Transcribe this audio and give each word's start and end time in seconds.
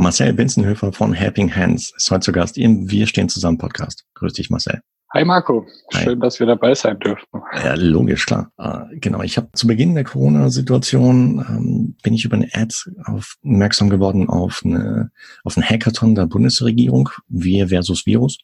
Marcel 0.00 0.32
Binzenhöfer 0.32 0.94
von 0.94 1.12
Helping 1.12 1.54
Hands 1.54 1.92
ist 1.94 2.10
heute 2.10 2.20
zu 2.20 2.32
Gast 2.32 2.56
im 2.56 2.90
Wir 2.90 3.06
stehen 3.06 3.28
zusammen 3.28 3.58
Podcast. 3.58 4.06
Grüß 4.14 4.32
dich, 4.32 4.48
Marcel. 4.48 4.80
Hi 5.12 5.26
Marco, 5.26 5.66
schön, 5.90 6.14
Hi. 6.14 6.18
dass 6.18 6.40
wir 6.40 6.46
dabei 6.46 6.74
sein 6.74 6.98
dürfen. 7.00 7.26
Ja, 7.62 7.74
logisch, 7.74 8.24
klar. 8.24 8.50
Äh, 8.56 8.96
genau, 8.98 9.22
ich 9.22 9.36
habe 9.36 9.48
zu 9.52 9.66
Beginn 9.66 9.94
der 9.94 10.04
Corona-Situation 10.04 11.44
ähm, 11.46 11.96
bin 12.02 12.14
ich 12.14 12.24
über 12.24 12.36
eine 12.36 12.48
Ad 12.54 12.74
aufmerksam 13.04 13.90
geworden 13.90 14.30
auf 14.30 14.62
eine 14.64 15.10
auf 15.44 15.58
einen 15.58 15.68
Hackathon 15.68 16.14
der 16.14 16.26
Bundesregierung, 16.26 17.10
Wir 17.28 17.68
versus 17.68 18.06
Virus. 18.06 18.38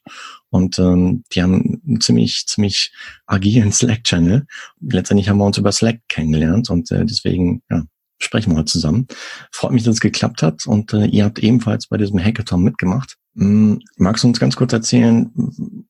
Und 0.49 0.77
ähm, 0.77 1.23
die 1.33 1.41
haben 1.41 1.81
einen 1.87 2.01
ziemlich 2.01 2.45
ziemlich 2.45 2.93
agilen 3.25 3.71
Slack-Channel. 3.71 4.45
Letztendlich 4.81 5.29
haben 5.29 5.39
wir 5.39 5.45
uns 5.45 5.57
über 5.57 5.71
Slack 5.71 6.01
kennengelernt 6.07 6.69
und 6.69 6.91
äh, 6.91 7.03
deswegen 7.03 7.63
ja, 7.71 7.81
sprechen 8.19 8.51
wir 8.51 8.57
heute 8.57 8.71
zusammen. 8.71 9.07
Freut 9.51 9.71
mich, 9.71 9.83
dass 9.83 9.95
es 9.95 10.01
geklappt 10.01 10.41
hat 10.41 10.65
und 10.65 10.93
äh, 10.93 11.05
ihr 11.05 11.25
habt 11.25 11.39
ebenfalls 11.39 11.87
bei 11.87 11.97
diesem 11.97 12.19
Hackathon 12.19 12.63
mitgemacht. 12.63 13.15
Ähm, 13.39 13.81
magst 13.97 14.23
du 14.23 14.27
uns 14.27 14.39
ganz 14.39 14.55
kurz 14.55 14.73
erzählen, 14.73 15.31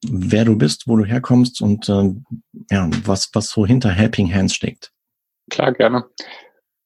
wer 0.06 0.46
du 0.46 0.58
bist, 0.58 0.88
wo 0.88 0.98
du 0.98 1.06
herkommst 1.06 1.62
und 1.62 1.88
äh, 1.90 2.14
ja, 2.72 2.90
was, 3.06 3.30
was 3.34 3.50
so 3.50 3.66
hinter 3.66 3.90
Helping 3.90 4.34
Hands 4.34 4.54
steckt? 4.54 4.92
Klar, 5.50 5.72
gerne. 5.74 6.06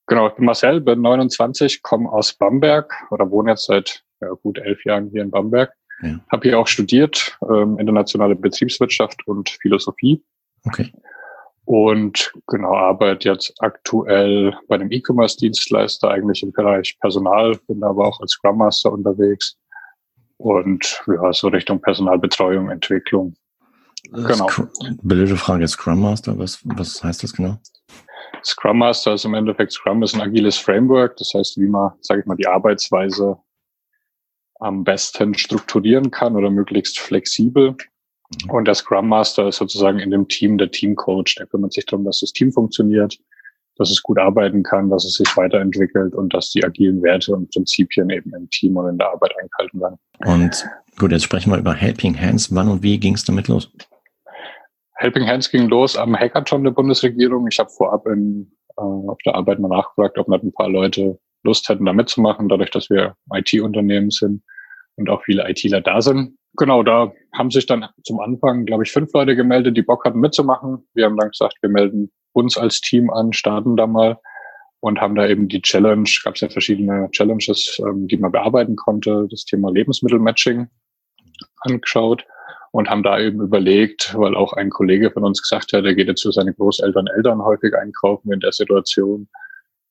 Genau, 0.07 0.27
ich 0.27 0.33
bin 0.35 0.45
Marcel, 0.45 0.81
bin 0.81 1.01
29, 1.01 1.81
komme 1.81 2.11
aus 2.11 2.33
Bamberg 2.33 2.93
oder 3.11 3.29
wohne 3.31 3.51
jetzt 3.51 3.65
seit 3.65 4.03
ja, 4.19 4.29
gut 4.43 4.59
elf 4.59 4.83
Jahren 4.85 5.09
hier 5.09 5.23
in 5.23 5.31
Bamberg. 5.31 5.73
Ja. 6.03 6.19
Habe 6.31 6.49
hier 6.49 6.59
auch 6.59 6.67
studiert, 6.67 7.37
ähm, 7.49 7.77
internationale 7.79 8.35
Betriebswirtschaft 8.35 9.25
und 9.27 9.49
Philosophie. 9.61 10.23
Okay 10.65 10.91
und 11.71 12.33
genau 12.47 12.75
arbeite 12.75 13.29
jetzt 13.29 13.53
aktuell 13.59 14.53
bei 14.67 14.75
einem 14.75 14.91
E-Commerce-Dienstleister 14.91 16.09
eigentlich 16.09 16.43
im 16.43 16.51
Bereich 16.51 16.99
Personal, 16.99 17.57
bin 17.65 17.81
aber 17.81 18.07
auch 18.07 18.19
als 18.19 18.31
Scrum 18.31 18.57
Master 18.57 18.91
unterwegs 18.91 19.57
und 20.35 21.01
ja, 21.07 21.31
so 21.31 21.47
Richtung 21.47 21.79
Personalbetreuung, 21.79 22.69
Entwicklung. 22.69 23.35
Genau. 24.11 24.49
Blöde 25.01 25.37
Frage, 25.37 25.65
Scrum 25.65 26.01
Master, 26.01 26.37
was, 26.37 26.59
was 26.65 27.01
heißt 27.01 27.23
das 27.23 27.31
genau? 27.31 27.57
Scrum 28.43 28.79
Master 28.79 29.13
ist 29.13 29.23
im 29.23 29.33
Endeffekt 29.33 29.71
Scrum 29.71 30.03
ist 30.03 30.13
ein 30.13 30.19
agiles 30.19 30.57
Framework, 30.57 31.15
das 31.15 31.31
heißt, 31.33 31.57
wie 31.57 31.67
man, 31.67 31.93
sage 32.01 32.19
ich 32.19 32.25
mal, 32.25 32.35
die 32.35 32.47
Arbeitsweise 32.47 33.37
am 34.59 34.83
besten 34.83 35.35
strukturieren 35.35 36.11
kann 36.11 36.35
oder 36.35 36.49
möglichst 36.49 36.99
flexibel. 36.99 37.77
Und 38.49 38.65
der 38.65 38.75
Scrum 38.75 39.07
Master 39.07 39.47
ist 39.47 39.57
sozusagen 39.57 39.99
in 39.99 40.11
dem 40.11 40.27
Team 40.27 40.57
der 40.57 40.71
Team 40.71 40.95
Coach. 40.95 41.35
Der 41.35 41.47
kümmert 41.47 41.73
sich 41.73 41.85
darum, 41.85 42.05
dass 42.05 42.21
das 42.21 42.31
Team 42.31 42.51
funktioniert, 42.51 43.17
dass 43.77 43.91
es 43.91 44.01
gut 44.01 44.17
arbeiten 44.19 44.63
kann, 44.63 44.89
dass 44.89 45.05
es 45.05 45.15
sich 45.15 45.37
weiterentwickelt 45.37 46.13
und 46.13 46.33
dass 46.33 46.51
die 46.51 46.63
agilen 46.63 47.01
Werte 47.03 47.33
und 47.33 47.51
Prinzipien 47.51 48.09
eben 48.09 48.33
im 48.33 48.49
Team 48.49 48.77
und 48.77 48.89
in 48.89 48.97
der 48.97 49.11
Arbeit 49.11 49.33
eingehalten 49.41 49.81
werden. 49.81 49.99
Und 50.25 50.65
gut, 50.97 51.11
jetzt 51.11 51.23
sprechen 51.23 51.51
wir 51.51 51.57
über 51.57 51.73
Helping 51.73 52.19
Hands. 52.19 52.53
Wann 52.53 52.69
und 52.69 52.83
wie 52.83 52.99
ging 52.99 53.15
es 53.15 53.25
damit 53.25 53.47
los? 53.47 53.71
Helping 54.95 55.27
Hands 55.27 55.49
ging 55.49 55.67
los 55.67 55.97
am 55.97 56.15
Hackathon 56.15 56.63
der 56.63 56.71
Bundesregierung. 56.71 57.47
Ich 57.47 57.59
habe 57.59 57.69
vorab 57.69 58.05
in, 58.07 58.51
äh, 58.77 58.81
auf 58.81 59.17
der 59.25 59.35
Arbeit 59.35 59.59
mal 59.59 59.67
nachgefragt, 59.67 60.17
ob 60.17 60.27
nicht 60.27 60.43
ein 60.43 60.53
paar 60.53 60.69
Leute 60.69 61.19
Lust 61.43 61.67
hätten, 61.69 61.85
da 61.85 61.93
mitzumachen, 61.93 62.49
dadurch, 62.49 62.69
dass 62.69 62.89
wir 62.89 63.15
IT-Unternehmen 63.33 64.11
sind 64.11 64.43
und 64.95 65.09
auch 65.09 65.23
viele 65.23 65.49
ITler 65.49 65.81
da 65.81 66.01
sind. 66.01 66.37
Genau, 66.57 66.83
da 66.83 67.13
haben 67.33 67.49
sich 67.49 67.65
dann 67.65 67.87
zum 68.03 68.19
Anfang, 68.19 68.65
glaube 68.65 68.83
ich, 68.83 68.91
fünf 68.91 69.13
Leute 69.13 69.35
gemeldet, 69.35 69.77
die 69.77 69.83
Bock 69.83 70.03
hatten 70.03 70.19
mitzumachen. 70.19 70.87
Wir 70.93 71.05
haben 71.05 71.17
dann 71.17 71.29
gesagt, 71.29 71.55
wir 71.61 71.69
melden 71.69 72.11
uns 72.33 72.57
als 72.57 72.81
Team 72.81 73.09
an, 73.09 73.31
starten 73.33 73.77
da 73.77 73.87
mal 73.87 74.19
und 74.81 74.99
haben 74.99 75.15
da 75.15 75.27
eben 75.27 75.47
die 75.47 75.61
Challenge, 75.61 76.09
gab 76.23 76.35
es 76.35 76.41
ja 76.41 76.49
verschiedene 76.49 77.09
Challenges, 77.11 77.79
ähm, 77.79 78.07
die 78.07 78.17
man 78.17 78.31
bearbeiten 78.31 78.75
konnte, 78.75 79.27
das 79.29 79.45
Thema 79.45 79.71
Lebensmittelmatching 79.71 80.67
angeschaut 81.61 82.25
und 82.71 82.89
haben 82.89 83.03
da 83.03 83.19
eben 83.19 83.41
überlegt, 83.41 84.13
weil 84.17 84.35
auch 84.35 84.53
ein 84.53 84.69
Kollege 84.69 85.11
von 85.11 85.23
uns 85.23 85.41
gesagt 85.41 85.71
hat, 85.73 85.85
er 85.85 85.95
geht 85.95 86.07
jetzt 86.07 86.23
für 86.23 86.31
seine 86.31 86.53
Großeltern, 86.53 87.07
Eltern 87.07 87.41
häufig 87.41 87.75
einkaufen 87.75 88.31
in 88.33 88.39
der 88.39 88.51
Situation, 88.51 89.29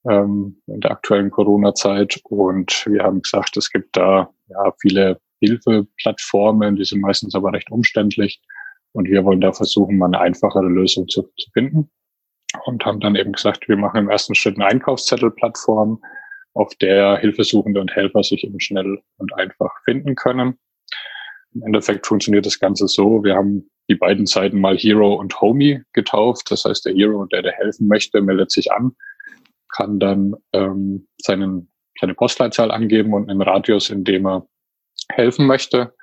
ähm, 0.08 0.60
in 0.66 0.80
der 0.80 0.90
aktuellen 0.92 1.30
Corona-Zeit. 1.30 2.20
Und 2.24 2.84
wir 2.86 3.02
haben 3.02 3.22
gesagt, 3.22 3.56
es 3.56 3.70
gibt 3.70 3.96
da 3.96 4.30
ja 4.48 4.72
viele 4.80 5.20
Hilfeplattformen, 5.40 6.76
die 6.76 6.84
sind 6.84 7.00
meistens 7.00 7.34
aber 7.34 7.52
recht 7.52 7.70
umständlich. 7.70 8.40
Und 8.92 9.08
wir 9.08 9.24
wollen 9.24 9.40
da 9.40 9.52
versuchen, 9.52 9.98
mal 9.98 10.06
eine 10.06 10.20
einfachere 10.20 10.68
Lösung 10.68 11.08
zu, 11.08 11.22
zu 11.36 11.50
finden. 11.52 11.90
Und 12.64 12.84
haben 12.84 13.00
dann 13.00 13.14
eben 13.14 13.32
gesagt, 13.32 13.68
wir 13.68 13.76
machen 13.76 13.98
im 13.98 14.10
ersten 14.10 14.34
Schritt 14.34 14.56
eine 14.56 14.66
Einkaufszettelplattform, 14.66 16.02
auf 16.54 16.74
der 16.76 17.16
Hilfesuchende 17.18 17.80
und 17.80 17.94
Helfer 17.94 18.22
sich 18.22 18.44
eben 18.44 18.58
schnell 18.58 19.00
und 19.18 19.32
einfach 19.34 19.70
finden 19.84 20.16
können. 20.16 20.58
Im 21.54 21.62
Endeffekt 21.62 22.06
funktioniert 22.06 22.46
das 22.46 22.58
Ganze 22.58 22.88
so, 22.88 23.22
wir 23.22 23.34
haben 23.34 23.70
die 23.88 23.96
beiden 23.96 24.26
Seiten 24.26 24.60
mal 24.60 24.76
Hero 24.76 25.14
und 25.14 25.40
Homie 25.40 25.82
getauft. 25.92 26.50
Das 26.50 26.64
heißt, 26.64 26.86
der 26.86 26.94
Hero 26.94 27.26
der, 27.26 27.42
der 27.42 27.52
helfen 27.52 27.88
möchte, 27.88 28.22
meldet 28.22 28.52
sich 28.52 28.72
an, 28.72 28.92
kann 29.68 29.98
dann 29.98 30.34
ähm, 30.52 31.08
seinen, 31.18 31.70
seine 32.00 32.14
Postleitzahl 32.14 32.70
angeben 32.70 33.12
und 33.14 33.28
einen 33.28 33.42
Radius, 33.42 33.90
in 33.90 34.04
dem 34.04 34.26
er 34.26 34.46
helfen 35.10 35.46
möchte. 35.46 35.94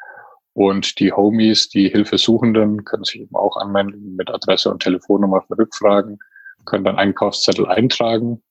Und 0.53 0.99
die 0.99 1.13
Homies, 1.13 1.69
die 1.69 1.89
Hilfesuchenden, 1.89 2.83
können 2.83 3.03
sich 3.03 3.21
eben 3.21 3.35
auch 3.35 3.57
anmelden 3.57 4.15
mit 4.15 4.29
Adresse 4.29 4.71
und 4.71 4.81
Telefonnummer 4.81 5.43
für 5.43 5.57
Rückfragen, 5.57 6.17
können 6.65 6.83
dann 6.83 6.97
Einkaufszettel 6.97 7.67
eintragen 7.67 8.41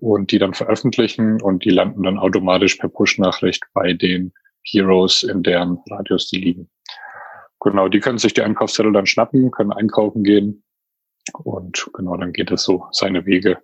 und 0.00 0.30
die 0.30 0.38
dann 0.38 0.54
veröffentlichen 0.54 1.40
und 1.42 1.64
die 1.64 1.70
landen 1.70 2.04
dann 2.04 2.18
automatisch 2.18 2.76
per 2.76 2.88
Push-Nachricht 2.88 3.64
bei 3.74 3.92
den 3.92 4.32
Heroes, 4.62 5.22
in 5.22 5.42
deren 5.42 5.78
Radius 5.90 6.28
die 6.28 6.38
liegen. 6.38 6.70
Genau, 7.60 7.88
die 7.88 8.00
können 8.00 8.18
sich 8.18 8.34
die 8.34 8.42
Einkaufszettel 8.42 8.92
dann 8.92 9.06
schnappen, 9.06 9.50
können 9.50 9.72
einkaufen 9.72 10.22
gehen 10.22 10.62
und 11.32 11.90
genau, 11.92 12.16
dann 12.16 12.32
geht 12.32 12.50
es 12.50 12.62
so 12.62 12.86
seine 12.92 13.26
Wege. 13.26 13.58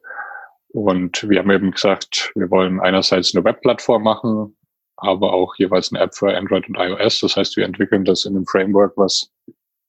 Und 0.68 1.28
wir 1.28 1.40
haben 1.40 1.50
eben 1.50 1.70
gesagt, 1.70 2.32
wir 2.34 2.50
wollen 2.50 2.80
einerseits 2.80 3.34
eine 3.34 3.44
Webplattform 3.44 4.02
machen, 4.02 4.56
aber 5.02 5.32
auch 5.32 5.54
jeweils 5.56 5.92
eine 5.92 6.02
App 6.02 6.14
für 6.14 6.36
Android 6.36 6.68
und 6.68 6.76
iOS. 6.78 7.20
Das 7.20 7.36
heißt, 7.36 7.56
wir 7.56 7.64
entwickeln 7.64 8.04
das 8.04 8.24
in 8.24 8.36
einem 8.36 8.46
Framework, 8.46 8.92
was 8.96 9.30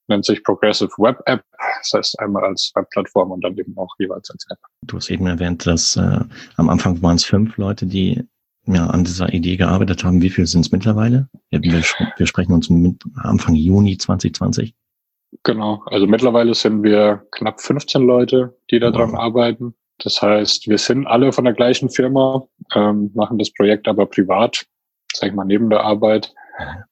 nennt 0.07 0.25
sich 0.25 0.43
Progressive 0.43 0.91
Web 0.97 1.21
App. 1.25 1.43
Das 1.79 1.93
heißt 1.93 2.19
einmal 2.19 2.43
als 2.43 2.71
Webplattform 2.75 3.31
und 3.31 3.43
dann 3.43 3.57
eben 3.57 3.77
auch 3.77 3.93
jeweils 3.99 4.29
als 4.29 4.45
App. 4.49 4.59
Du 4.81 4.97
hast 4.97 5.09
eben 5.09 5.27
erwähnt, 5.27 5.65
dass 5.65 5.95
äh, 5.95 6.19
am 6.57 6.69
Anfang 6.69 7.01
waren 7.01 7.15
es 7.15 7.25
fünf 7.25 7.57
Leute, 7.57 7.85
die 7.85 8.23
ja, 8.65 8.87
an 8.87 9.03
dieser 9.03 9.33
Idee 9.33 9.57
gearbeitet 9.57 10.03
haben. 10.03 10.21
Wie 10.21 10.29
viele 10.29 10.47
sind 10.47 10.61
es 10.61 10.71
mittlerweile? 10.71 11.29
Wir, 11.49 11.61
wir, 11.61 12.27
sprechen 12.27 12.53
uns 12.53 12.69
mit 12.69 13.01
Anfang 13.17 13.55
Juni 13.55 13.97
2020. 13.97 14.73
Genau, 15.43 15.83
also 15.87 16.05
mittlerweile 16.07 16.53
sind 16.53 16.83
wir 16.83 17.25
knapp 17.31 17.59
15 17.59 18.05
Leute, 18.05 18.55
die 18.71 18.79
daran 18.79 19.11
wow. 19.11 19.19
arbeiten. 19.19 19.73
Das 19.99 20.21
heißt, 20.21 20.67
wir 20.67 20.77
sind 20.77 21.07
alle 21.07 21.31
von 21.31 21.43
der 21.43 21.53
gleichen 21.53 21.89
Firma, 21.89 22.47
ähm, 22.75 23.11
machen 23.13 23.37
das 23.37 23.51
Projekt 23.53 23.87
aber 23.87 24.05
privat 24.05 24.65
sag 25.13 25.29
ich 25.29 25.35
mal, 25.35 25.45
neben 25.45 25.69
der 25.69 25.81
Arbeit. 25.81 26.33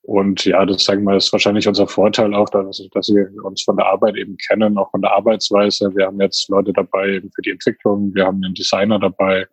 Und 0.02 0.44
ja, 0.46 0.66
das 0.66 0.84
sagen 0.86 1.04
wir, 1.04 1.16
ist 1.16 1.32
wahrscheinlich 1.32 1.68
unser 1.68 1.88
Vorteil 1.88 2.34
auch, 2.34 2.50
dass, 2.50 2.82
dass 2.94 3.10
wir 3.10 3.30
uns 3.44 3.64
von 3.64 3.78
der 3.78 3.86
Arbeit 3.86 4.16
eben 4.16 4.36
kennen, 4.38 4.78
auch 4.78 4.90
von 4.92 5.02
der 5.02 5.12
Arbeitsweise. 5.12 5.96
Wir 5.96 6.08
haben 6.08 6.20
jetzt 6.20 6.50
Leute 6.50 6.74
dabei 6.74 7.10
eben 7.10 7.32
für 7.32 7.42
die 7.42 7.52
Entwicklung, 7.52 8.14
wir 8.16 8.26
haben 8.26 8.44
einen 8.44 8.56
Designer 8.56 9.00
dabei, 9.00 9.46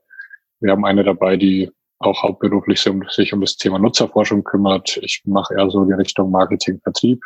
wir 0.60 0.72
haben 0.72 0.84
eine 0.84 1.04
dabei, 1.04 1.36
die 1.36 1.70
auch 2.00 2.22
hauptberuflich 2.22 2.80
sich 2.80 3.32
um 3.32 3.40
das 3.40 3.56
Thema 3.56 3.78
Nutzerforschung 3.78 4.44
kümmert. 4.44 4.98
Ich 5.02 5.22
mache 5.24 5.54
eher 5.54 5.68
so 5.68 5.84
die 5.84 5.92
Richtung 5.92 6.30
Marketing, 6.30 6.80
Vertrieb. 6.80 7.20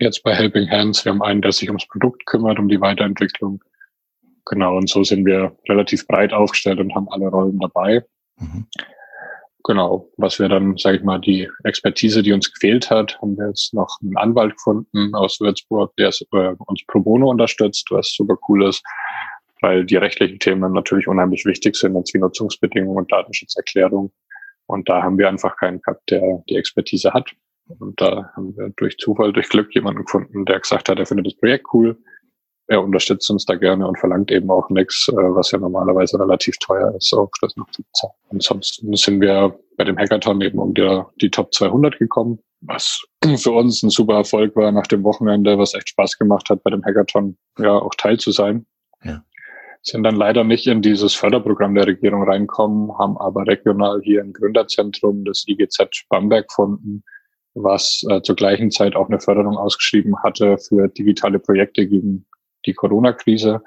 Jetzt 0.00 0.22
bei 0.22 0.34
Helping 0.34 0.68
Hands, 0.70 1.04
wir 1.04 1.12
haben 1.12 1.22
einen, 1.22 1.42
der 1.42 1.52
sich 1.52 1.68
ums 1.68 1.86
Produkt 1.86 2.24
kümmert, 2.26 2.58
um 2.58 2.68
die 2.68 2.80
Weiterentwicklung. 2.80 3.62
Genau, 4.46 4.76
und 4.76 4.88
so 4.88 5.04
sind 5.04 5.26
wir 5.26 5.56
relativ 5.68 6.06
breit 6.06 6.32
aufgestellt 6.32 6.80
und 6.80 6.94
haben 6.94 7.08
alle 7.10 7.28
Rollen 7.28 7.58
dabei. 7.58 8.04
Mhm 8.38 8.66
genau, 9.64 10.10
was 10.16 10.38
wir 10.38 10.48
dann, 10.48 10.76
sage 10.76 10.98
ich 10.98 11.02
mal, 11.02 11.18
die 11.18 11.48
Expertise, 11.64 12.22
die 12.22 12.32
uns 12.32 12.52
gefehlt 12.52 12.90
hat, 12.90 13.20
haben 13.20 13.36
wir 13.36 13.48
jetzt 13.48 13.74
noch 13.74 13.98
einen 14.02 14.16
Anwalt 14.16 14.56
gefunden 14.56 15.14
aus 15.14 15.40
Würzburg, 15.40 15.94
der 15.96 16.08
äh, 16.08 16.54
uns 16.66 16.84
pro 16.86 17.00
bono 17.00 17.30
unterstützt, 17.30 17.88
was 17.90 18.12
super 18.12 18.36
cool 18.48 18.68
ist, 18.68 18.84
weil 19.60 19.84
die 19.84 19.96
rechtlichen 19.96 20.38
Themen 20.38 20.72
natürlich 20.72 21.08
unheimlich 21.08 21.44
wichtig 21.44 21.76
sind, 21.76 21.96
als 21.96 22.12
wie 22.14 22.18
Nutzungsbedingungen 22.18 22.98
und 22.98 23.10
Datenschutzerklärung. 23.10 24.12
Und 24.66 24.88
da 24.88 25.02
haben 25.02 25.18
wir 25.18 25.28
einfach 25.28 25.56
keinen 25.56 25.80
gehabt, 25.82 26.10
der 26.10 26.42
die 26.48 26.56
Expertise 26.56 27.12
hat. 27.12 27.30
Und 27.78 28.00
da 28.00 28.30
haben 28.36 28.56
wir 28.56 28.70
durch 28.76 28.98
Zufall, 28.98 29.32
durch 29.32 29.48
Glück 29.48 29.74
jemanden 29.74 30.04
gefunden, 30.04 30.44
der 30.44 30.60
gesagt 30.60 30.88
hat, 30.88 30.98
er 30.98 31.06
findet 31.06 31.26
das 31.26 31.36
Projekt 31.36 31.66
cool, 31.72 31.98
er 32.66 32.82
unterstützt 32.82 33.30
uns 33.30 33.44
da 33.44 33.54
gerne 33.54 33.86
und 33.86 33.98
verlangt 33.98 34.30
eben 34.30 34.50
auch 34.50 34.68
nichts, 34.70 35.08
äh, 35.08 35.14
was 35.16 35.50
ja 35.50 35.58
normalerweise 35.58 36.18
relativ 36.18 36.56
teuer 36.58 36.94
ist, 36.96 37.12
auch 37.12 37.30
das 37.40 37.56
noch 37.56 37.70
zu 37.70 37.82
bezahlen. 37.82 38.14
Ansonsten 38.30 38.94
sind 38.96 39.20
wir 39.20 39.58
bei 39.76 39.84
dem 39.84 39.98
Hackathon 39.98 40.40
eben 40.40 40.58
um 40.58 40.72
die, 40.74 41.02
die 41.20 41.30
Top 41.30 41.52
200 41.52 41.98
gekommen, 41.98 42.38
was 42.62 43.02
für 43.36 43.52
uns 43.52 43.82
ein 43.82 43.90
super 43.90 44.14
Erfolg 44.14 44.56
war 44.56 44.72
nach 44.72 44.86
dem 44.86 45.04
Wochenende, 45.04 45.58
was 45.58 45.74
echt 45.74 45.90
Spaß 45.90 46.18
gemacht 46.18 46.48
hat, 46.48 46.62
bei 46.62 46.70
dem 46.70 46.84
Hackathon 46.84 47.36
ja 47.58 47.72
auch 47.72 47.94
teil 47.96 48.18
zu 48.18 48.30
sein. 48.30 48.66
Ja. 49.02 49.22
sind 49.82 50.02
dann 50.04 50.16
leider 50.16 50.44
nicht 50.44 50.66
in 50.66 50.80
dieses 50.80 51.14
Förderprogramm 51.14 51.74
der 51.74 51.86
Regierung 51.86 52.22
reinkommen, 52.22 52.96
haben 52.96 53.18
aber 53.18 53.46
regional 53.46 54.00
hier 54.02 54.22
ein 54.22 54.32
Gründerzentrum 54.32 55.26
des 55.26 55.44
IGZ 55.46 56.06
Bamberg 56.08 56.48
gefunden, 56.48 57.04
was 57.52 58.02
äh, 58.08 58.22
zur 58.22 58.36
gleichen 58.36 58.70
Zeit 58.70 58.96
auch 58.96 59.08
eine 59.08 59.20
Förderung 59.20 59.58
ausgeschrieben 59.58 60.14
hatte 60.22 60.56
für 60.56 60.88
digitale 60.88 61.38
Projekte 61.38 61.86
gegen 61.86 62.24
die 62.66 62.74
Corona-Krise 62.74 63.62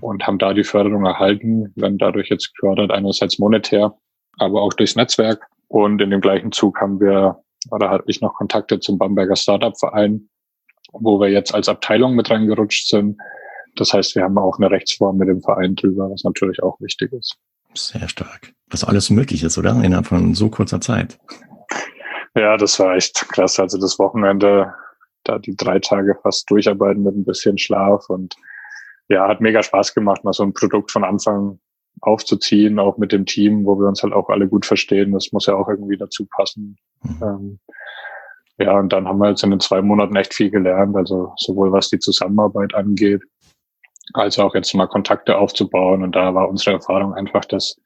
und 0.00 0.26
haben 0.26 0.38
da 0.38 0.54
die 0.54 0.64
Förderung 0.64 1.04
erhalten, 1.04 1.72
werden 1.76 1.98
dadurch 1.98 2.28
jetzt 2.28 2.54
gefördert, 2.54 2.90
einerseits 2.90 3.38
monetär, 3.38 3.96
aber 4.38 4.62
auch 4.62 4.72
durchs 4.72 4.96
Netzwerk. 4.96 5.46
Und 5.68 6.00
in 6.00 6.10
dem 6.10 6.20
gleichen 6.20 6.52
Zug 6.52 6.80
haben 6.80 7.00
wir, 7.00 7.42
oder 7.70 7.90
hatte 7.90 8.04
ich 8.06 8.20
noch 8.20 8.34
Kontakte 8.34 8.78
zum 8.80 8.98
Bamberger 8.98 9.36
Startup-Verein, 9.36 10.28
wo 10.92 11.18
wir 11.20 11.28
jetzt 11.28 11.54
als 11.54 11.68
Abteilung 11.68 12.14
mit 12.14 12.30
reingerutscht 12.30 12.88
sind. 12.88 13.16
Das 13.76 13.92
heißt, 13.92 14.14
wir 14.14 14.24
haben 14.24 14.36
auch 14.36 14.58
eine 14.58 14.70
Rechtsform 14.70 15.16
mit 15.16 15.28
dem 15.28 15.40
Verein 15.40 15.74
drüber, 15.74 16.10
was 16.10 16.24
natürlich 16.24 16.62
auch 16.62 16.78
wichtig 16.80 17.12
ist. 17.12 17.36
Sehr 17.74 18.06
stark. 18.08 18.52
Was 18.70 18.84
alles 18.84 19.08
möglich 19.08 19.42
ist, 19.42 19.56
oder? 19.56 19.82
Innerhalb 19.82 20.06
von 20.06 20.34
so 20.34 20.50
kurzer 20.50 20.80
Zeit. 20.80 21.18
Ja, 22.34 22.56
das 22.56 22.78
war 22.78 22.94
echt 22.94 23.26
krass. 23.30 23.58
Also 23.58 23.78
das 23.78 23.98
Wochenende, 23.98 24.74
da 25.24 25.38
die 25.38 25.56
drei 25.56 25.78
Tage 25.78 26.16
fast 26.22 26.50
durcharbeiten 26.50 27.02
mit 27.02 27.14
ein 27.14 27.24
bisschen 27.24 27.58
Schlaf 27.58 28.08
und 28.08 28.34
ja, 29.08 29.28
hat 29.28 29.40
mega 29.40 29.62
Spaß 29.62 29.94
gemacht, 29.94 30.24
mal 30.24 30.32
so 30.32 30.42
ein 30.42 30.54
Produkt 30.54 30.90
von 30.90 31.04
Anfang 31.04 31.58
aufzuziehen, 32.00 32.78
auch 32.78 32.98
mit 32.98 33.12
dem 33.12 33.26
Team, 33.26 33.64
wo 33.64 33.78
wir 33.78 33.86
uns 33.86 34.02
halt 34.02 34.12
auch 34.12 34.28
alle 34.28 34.48
gut 34.48 34.66
verstehen. 34.66 35.12
Das 35.12 35.32
muss 35.32 35.46
ja 35.46 35.54
auch 35.54 35.68
irgendwie 35.68 35.96
dazu 35.96 36.26
passen. 36.26 36.76
Mhm. 37.02 37.22
Ähm, 37.22 37.60
ja, 38.58 38.78
und 38.78 38.92
dann 38.92 39.08
haben 39.08 39.18
wir 39.18 39.30
jetzt 39.30 39.42
in 39.42 39.50
den 39.50 39.60
zwei 39.60 39.82
Monaten 39.82 40.16
echt 40.16 40.34
viel 40.34 40.50
gelernt, 40.50 40.96
also 40.96 41.32
sowohl 41.36 41.72
was 41.72 41.90
die 41.90 41.98
Zusammenarbeit 41.98 42.74
angeht, 42.74 43.22
als 44.14 44.38
auch 44.38 44.54
jetzt 44.54 44.74
mal 44.74 44.86
Kontakte 44.86 45.36
aufzubauen. 45.36 46.02
Und 46.02 46.14
da 46.14 46.34
war 46.34 46.48
unsere 46.48 46.76
Erfahrung 46.76 47.14
einfach, 47.14 47.44
dass 47.44 47.76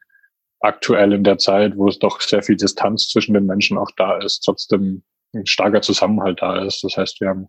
aktuell 0.60 1.12
in 1.12 1.24
der 1.24 1.38
Zeit, 1.38 1.76
wo 1.76 1.88
es 1.88 1.98
doch 1.98 2.20
sehr 2.20 2.42
viel 2.42 2.56
Distanz 2.56 3.08
zwischen 3.08 3.34
den 3.34 3.46
Menschen 3.46 3.78
auch 3.78 3.90
da 3.96 4.18
ist, 4.18 4.40
trotzdem 4.40 5.02
ein 5.34 5.46
starker 5.46 5.82
Zusammenhalt 5.82 6.40
da 6.40 6.64
ist. 6.64 6.82
Das 6.82 6.96
heißt, 6.96 7.20
wir 7.20 7.28
haben 7.28 7.48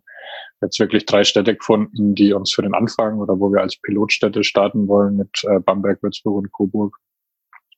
jetzt 0.60 0.78
wirklich 0.78 1.06
drei 1.06 1.24
Städte 1.24 1.54
gefunden, 1.54 2.14
die 2.14 2.32
uns 2.32 2.52
für 2.52 2.62
den 2.62 2.74
Anfang 2.74 3.18
oder 3.18 3.38
wo 3.38 3.52
wir 3.52 3.60
als 3.60 3.80
Pilotstädte 3.80 4.44
starten 4.44 4.88
wollen 4.88 5.16
mit 5.16 5.30
äh, 5.44 5.60
Bamberg, 5.60 6.02
Würzburg 6.02 6.36
und 6.36 6.52
Coburg. 6.52 6.96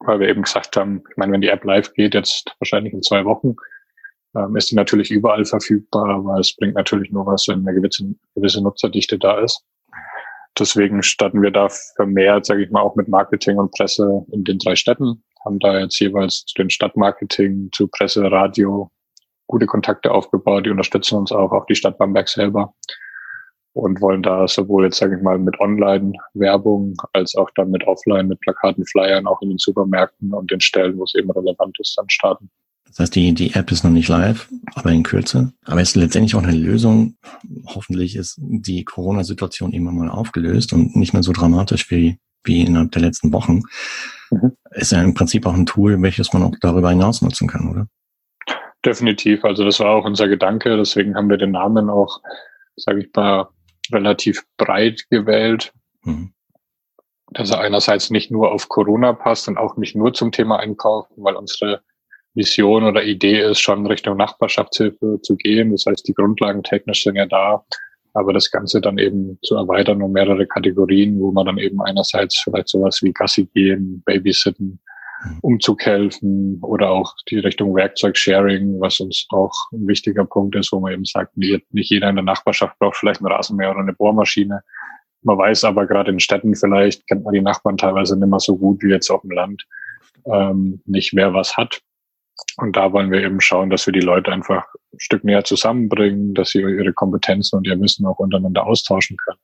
Weil 0.01 0.21
wir 0.21 0.29
eben 0.29 0.43
gesagt 0.43 0.77
haben, 0.77 1.03
ich 1.11 1.17
meine, 1.17 1.33
wenn 1.33 1.43
die 1.43 1.49
App 1.49 1.65
live 1.65 1.93
geht, 1.93 2.15
jetzt 2.15 2.55
wahrscheinlich 2.59 2.95
in 2.95 3.03
zwei 3.03 3.25
Wochen, 3.25 3.55
ähm, 4.35 4.57
ist 4.57 4.71
die 4.71 4.77
natürlich 4.77 5.11
überall 5.11 5.45
verfügbar, 5.45 6.09
aber 6.09 6.39
es 6.39 6.57
bringt 6.57 6.75
natürlich 6.75 7.11
nur 7.11 7.27
was, 7.27 7.47
wenn 7.49 7.67
eine 7.67 7.79
gewisse, 7.79 8.15
gewisse 8.35 8.63
Nutzerdichte 8.63 9.19
da 9.19 9.41
ist. 9.41 9.63
Deswegen 10.59 11.03
starten 11.03 11.43
wir 11.43 11.51
da 11.51 11.69
vermehrt, 11.97 12.47
sage 12.47 12.65
ich 12.65 12.71
mal, 12.71 12.81
auch 12.81 12.97
mit 12.97 13.09
Marketing 13.09 13.59
und 13.59 13.73
Presse 13.73 14.25
in 14.33 14.45
den 14.45 14.59
drei 14.59 14.75
Städten, 14.75 15.23
haben 15.45 15.59
da 15.59 15.79
jetzt 15.79 15.99
jeweils 16.01 16.45
zu 16.45 16.55
den 16.55 16.71
Stadtmarketing, 16.71 17.71
zu 17.73 17.89
Presse, 17.89 18.31
Radio 18.31 18.91
gute 19.51 19.67
Kontakte 19.67 20.13
aufgebaut, 20.13 20.65
die 20.65 20.71
unterstützen 20.71 21.19
uns 21.19 21.33
auch, 21.33 21.51
auch 21.51 21.67
die 21.67 21.75
Stadt 21.75 21.99
Bamberg 21.99 22.29
selber 22.29 22.73
und 23.73 24.01
wollen 24.01 24.23
da 24.23 24.47
sowohl 24.47 24.85
jetzt, 24.85 24.99
sage 24.99 25.17
ich 25.17 25.23
mal, 25.23 25.39
mit 25.39 25.59
Online-Werbung 25.59 26.95
als 27.13 27.35
auch 27.35 27.51
dann 27.57 27.71
mit 27.71 27.85
Offline, 27.87 28.29
mit 28.29 28.41
Plakaten, 28.41 28.85
Flyern, 28.87 29.27
auch 29.27 29.43
in 29.43 29.49
den 29.49 29.59
Supermärkten 29.59 30.33
und 30.33 30.51
den 30.51 30.61
Stellen, 30.61 30.97
wo 30.99 31.05
es 31.05 31.15
eben 31.15 31.31
relevant 31.31 31.79
ist, 31.81 31.97
dann 31.99 32.09
starten. 32.09 32.49
Das 32.87 32.99
heißt, 33.01 33.15
die, 33.15 33.33
die 33.35 33.55
App 33.55 33.71
ist 33.71 33.85
noch 33.85 33.91
nicht 33.91 34.09
live, 34.09 34.49
aber 34.75 34.91
in 34.91 35.03
Kürze. 35.03 35.53
Aber 35.65 35.81
es 35.81 35.91
ist 35.91 35.97
letztendlich 35.97 36.35
auch 36.35 36.43
eine 36.43 36.57
Lösung. 36.57 37.17
Hoffentlich 37.67 38.17
ist 38.17 38.37
die 38.41 38.85
Corona-Situation 38.85 39.73
immer 39.73 39.93
mal 39.93 40.11
aufgelöst 40.11 40.73
und 40.73 40.97
nicht 40.97 41.13
mehr 41.13 41.23
so 41.23 41.33
dramatisch 41.33 41.91
wie, 41.91 42.19
wie 42.43 42.63
innerhalb 42.63 42.91
der 42.93 43.03
letzten 43.03 43.33
Wochen. 43.33 43.63
Mhm. 44.31 44.53
Ist 44.73 44.93
ja 44.93 45.03
im 45.03 45.15
Prinzip 45.15 45.47
auch 45.47 45.55
ein 45.55 45.67
Tool, 45.67 46.01
welches 46.03 46.33
man 46.33 46.43
auch 46.43 46.55
darüber 46.61 46.91
hinaus 46.91 47.23
nutzen 47.23 47.47
kann, 47.47 47.69
oder? 47.69 47.87
Definitiv. 48.85 49.45
Also 49.45 49.65
das 49.65 49.81
war 49.81 49.91
auch 49.91 50.05
unser 50.05 50.29
Gedanke. 50.29 50.77
Deswegen 50.77 51.15
haben 51.15 51.29
wir 51.29 51.37
den 51.37 51.51
Namen 51.51 51.91
auch, 51.91 52.21
sage 52.77 53.01
ich 53.01 53.11
mal, 53.15 53.49
relativ 53.93 54.45
breit 54.57 55.05
gewählt. 55.11 55.73
Mhm. 56.05 56.33
Dass 57.33 57.51
er 57.51 57.61
einerseits 57.61 58.11
nicht 58.11 58.31
nur 58.31 58.53
auf 58.53 58.69
Corona 58.69 59.13
passt 59.13 59.49
und 59.49 59.59
auch 59.59 59.77
nicht 59.77 59.95
nur 59.95 60.13
zum 60.15 60.33
Thema 60.33 60.59
Einkaufen, 60.59 61.15
weil 61.19 61.37
unsere 61.37 61.83
Vision 62.35 62.85
oder 62.85 63.05
Idee 63.05 63.41
ist, 63.41 63.61
schon 63.61 63.87
Richtung 63.87 64.17
Nachbarschaftshilfe 64.17 65.21
zu 65.23 65.37
gehen. 65.37 65.73
Das 65.73 65.85
heißt, 65.87 66.07
die 66.09 66.15
Grundlagen 66.15 66.63
technisch 66.63 67.03
sind 67.03 67.17
ja 67.17 67.27
da, 67.27 67.65
aber 68.15 68.33
das 68.33 68.51
Ganze 68.51 68.81
dann 68.81 68.99
eben 68.99 69.39
zu 69.43 69.57
erweitern 69.57 70.03
um 70.03 70.13
mehrere 70.13 70.47
Kategorien, 70.47 71.21
wo 71.21 71.33
man 71.33 71.47
dann 71.47 71.59
eben 71.59 71.81
einerseits 71.83 72.39
vielleicht 72.39 72.69
sowas 72.69 73.01
wie 73.03 73.13
Gassi 73.13 73.47
gehen, 73.47 74.03
Babysitten, 74.05 74.81
Umzug 75.43 75.85
helfen 75.85 76.59
oder 76.63 76.91
auch 76.91 77.15
die 77.29 77.39
Richtung 77.39 77.75
Werkzeugsharing, 77.75 78.81
was 78.81 79.01
uns 79.01 79.27
auch 79.31 79.53
ein 79.73 79.87
wichtiger 79.87 80.25
Punkt 80.25 80.57
ist, 80.57 80.73
wo 80.73 80.81
man 80.81 80.93
eben 80.93 81.05
sagt, 81.05 81.37
nicht 81.37 81.65
jeder 81.73 82.09
in 82.09 82.17
der 82.17 82.25
Nachbarschaft 82.25 82.79
braucht 82.79 82.97
vielleicht 82.97 83.21
einen 83.21 83.33
Rasenmäher 83.33 83.71
oder 83.71 83.81
eine 83.81 83.93
Bohrmaschine. 83.93 84.63
Man 85.23 85.39
weiß 85.39 85.65
aber 85.65 85.87
gerade 85.87 86.11
in 86.11 86.21
Städten 86.21 86.55
vielleicht, 86.55 87.07
kennt 87.07 87.25
man 87.25 87.35
die 87.35 87.43
Nachbarn 87.43 87.77
teilweise 87.77 88.19
nicht 88.19 88.29
mehr 88.29 88.41
so 88.41 88.57
gut 88.57 88.83
wie 88.83 88.91
jetzt 88.91 89.11
auf 89.11 89.21
dem 89.21 89.33
Land, 89.33 89.67
ähm, 90.25 90.81
nicht 90.87 91.15
wer 91.15 91.35
was 91.35 91.57
hat. 91.57 91.81
Und 92.57 92.77
da 92.77 92.93
wollen 92.93 93.11
wir 93.11 93.23
eben 93.23 93.41
schauen, 93.41 93.69
dass 93.69 93.87
wir 93.87 93.93
die 93.93 94.01
Leute 94.01 94.33
einfach 94.33 94.65
ein 94.93 95.01
Stück 95.01 95.25
näher 95.25 95.45
zusammenbringen, 95.45 96.33
dass 96.33 96.51
sie 96.51 96.61
ihre 96.61 96.95
Kompetenzen 96.95 97.57
und 97.57 97.67
ihr 97.67 97.79
Wissen 97.79 98.07
auch 98.07 98.19
untereinander 98.19 98.67
austauschen 98.67 99.19
können 99.19 99.39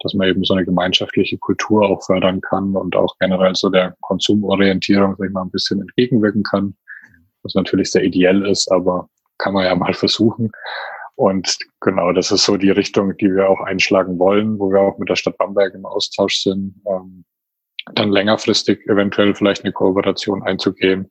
dass 0.00 0.14
man 0.14 0.28
eben 0.28 0.44
so 0.44 0.54
eine 0.54 0.64
gemeinschaftliche 0.64 1.38
Kultur 1.38 1.88
auch 1.88 2.02
fördern 2.04 2.40
kann 2.40 2.76
und 2.76 2.94
auch 2.96 3.16
generell 3.18 3.54
so 3.54 3.68
der 3.68 3.96
Konsumorientierung, 4.00 5.16
sag 5.18 5.26
ich 5.26 5.32
mal, 5.32 5.42
ein 5.42 5.50
bisschen 5.50 5.80
entgegenwirken 5.80 6.42
kann. 6.42 6.76
Was 7.42 7.54
natürlich 7.54 7.90
sehr 7.90 8.04
ideell 8.04 8.46
ist, 8.46 8.70
aber 8.70 9.08
kann 9.38 9.54
man 9.54 9.64
ja 9.64 9.74
mal 9.74 9.94
versuchen. 9.94 10.50
Und 11.14 11.58
genau, 11.80 12.12
das 12.12 12.30
ist 12.30 12.44
so 12.44 12.56
die 12.56 12.70
Richtung, 12.70 13.16
die 13.16 13.34
wir 13.34 13.48
auch 13.48 13.60
einschlagen 13.60 14.18
wollen, 14.18 14.58
wo 14.58 14.70
wir 14.70 14.80
auch 14.80 14.98
mit 14.98 15.08
der 15.08 15.16
Stadt 15.16 15.36
Bamberg 15.36 15.74
im 15.74 15.84
Austausch 15.84 16.42
sind, 16.42 16.80
ähm, 16.86 17.24
dann 17.94 18.10
längerfristig 18.10 18.86
eventuell 18.86 19.34
vielleicht 19.34 19.64
eine 19.64 19.72
Kooperation 19.72 20.42
einzugehen. 20.42 21.10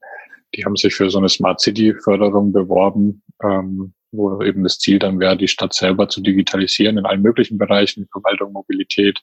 Die 0.55 0.63
haben 0.63 0.77
sich 0.77 0.95
für 0.95 1.09
so 1.09 1.17
eine 1.17 1.27
Smart 1.27 1.59
City 1.59 1.93
Förderung 1.93 2.53
beworben, 2.53 3.21
ähm, 3.43 3.93
wo 4.11 4.41
eben 4.41 4.63
das 4.63 4.79
Ziel 4.79 4.99
dann 4.99 5.19
wäre, 5.19 5.37
die 5.37 5.47
Stadt 5.47 5.73
selber 5.73 6.07
zu 6.09 6.21
digitalisieren 6.21 6.97
in 6.97 7.05
allen 7.05 7.21
möglichen 7.21 7.57
Bereichen, 7.57 8.07
Verwaltung, 8.11 8.53
Mobilität. 8.53 9.21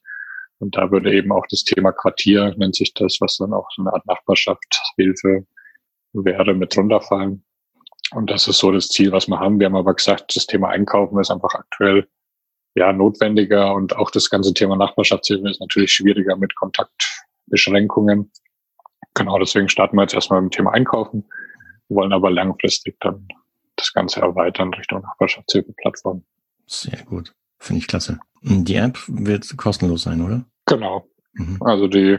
Und 0.58 0.76
da 0.76 0.90
würde 0.90 1.12
eben 1.12 1.32
auch 1.32 1.46
das 1.50 1.64
Thema 1.64 1.92
Quartier, 1.92 2.54
nennt 2.56 2.76
sich 2.76 2.94
das, 2.94 3.18
was 3.20 3.36
dann 3.36 3.52
auch 3.52 3.68
so 3.74 3.82
eine 3.82 3.92
Art 3.92 4.06
Nachbarschaftshilfe 4.06 5.46
wäre, 6.12 6.54
mit 6.54 6.76
runterfallen. 6.76 7.44
Und 8.12 8.30
das 8.30 8.46
ist 8.46 8.58
so 8.58 8.70
das 8.70 8.88
Ziel, 8.88 9.12
was 9.12 9.26
wir 9.28 9.40
haben. 9.40 9.58
Wir 9.58 9.66
haben 9.66 9.76
aber 9.76 9.94
gesagt, 9.94 10.36
das 10.36 10.46
Thema 10.46 10.68
Einkaufen 10.68 11.18
ist 11.18 11.30
einfach 11.30 11.54
aktuell 11.54 12.06
ja 12.76 12.92
notwendiger 12.92 13.74
und 13.74 13.96
auch 13.96 14.10
das 14.10 14.30
ganze 14.30 14.52
Thema 14.52 14.76
Nachbarschaftshilfe 14.76 15.48
ist 15.48 15.60
natürlich 15.60 15.92
schwieriger 15.92 16.36
mit 16.36 16.54
Kontaktbeschränkungen. 16.54 18.30
Genau, 19.14 19.38
deswegen 19.38 19.68
starten 19.68 19.96
wir 19.96 20.02
jetzt 20.02 20.14
erstmal 20.14 20.42
mit 20.42 20.52
dem 20.52 20.56
Thema 20.56 20.72
Einkaufen, 20.72 21.24
wollen 21.88 22.12
aber 22.12 22.30
langfristig 22.30 22.96
dann 23.00 23.28
das 23.84 23.92
Ganze 23.92 24.20
erweitern 24.20 24.72
Richtung 24.74 25.02
Nachbarschaftshilfeplattform. 25.02 26.24
Sehr 26.66 27.02
gut. 27.04 27.34
Finde 27.58 27.80
ich 27.80 27.86
klasse. 27.86 28.18
Die 28.42 28.74
App 28.74 28.98
wird 29.06 29.56
kostenlos 29.56 30.02
sein, 30.02 30.20
oder? 30.20 30.44
Genau. 30.66 31.06
Mhm. 31.34 31.58
Also 31.62 31.88
die, 31.88 32.18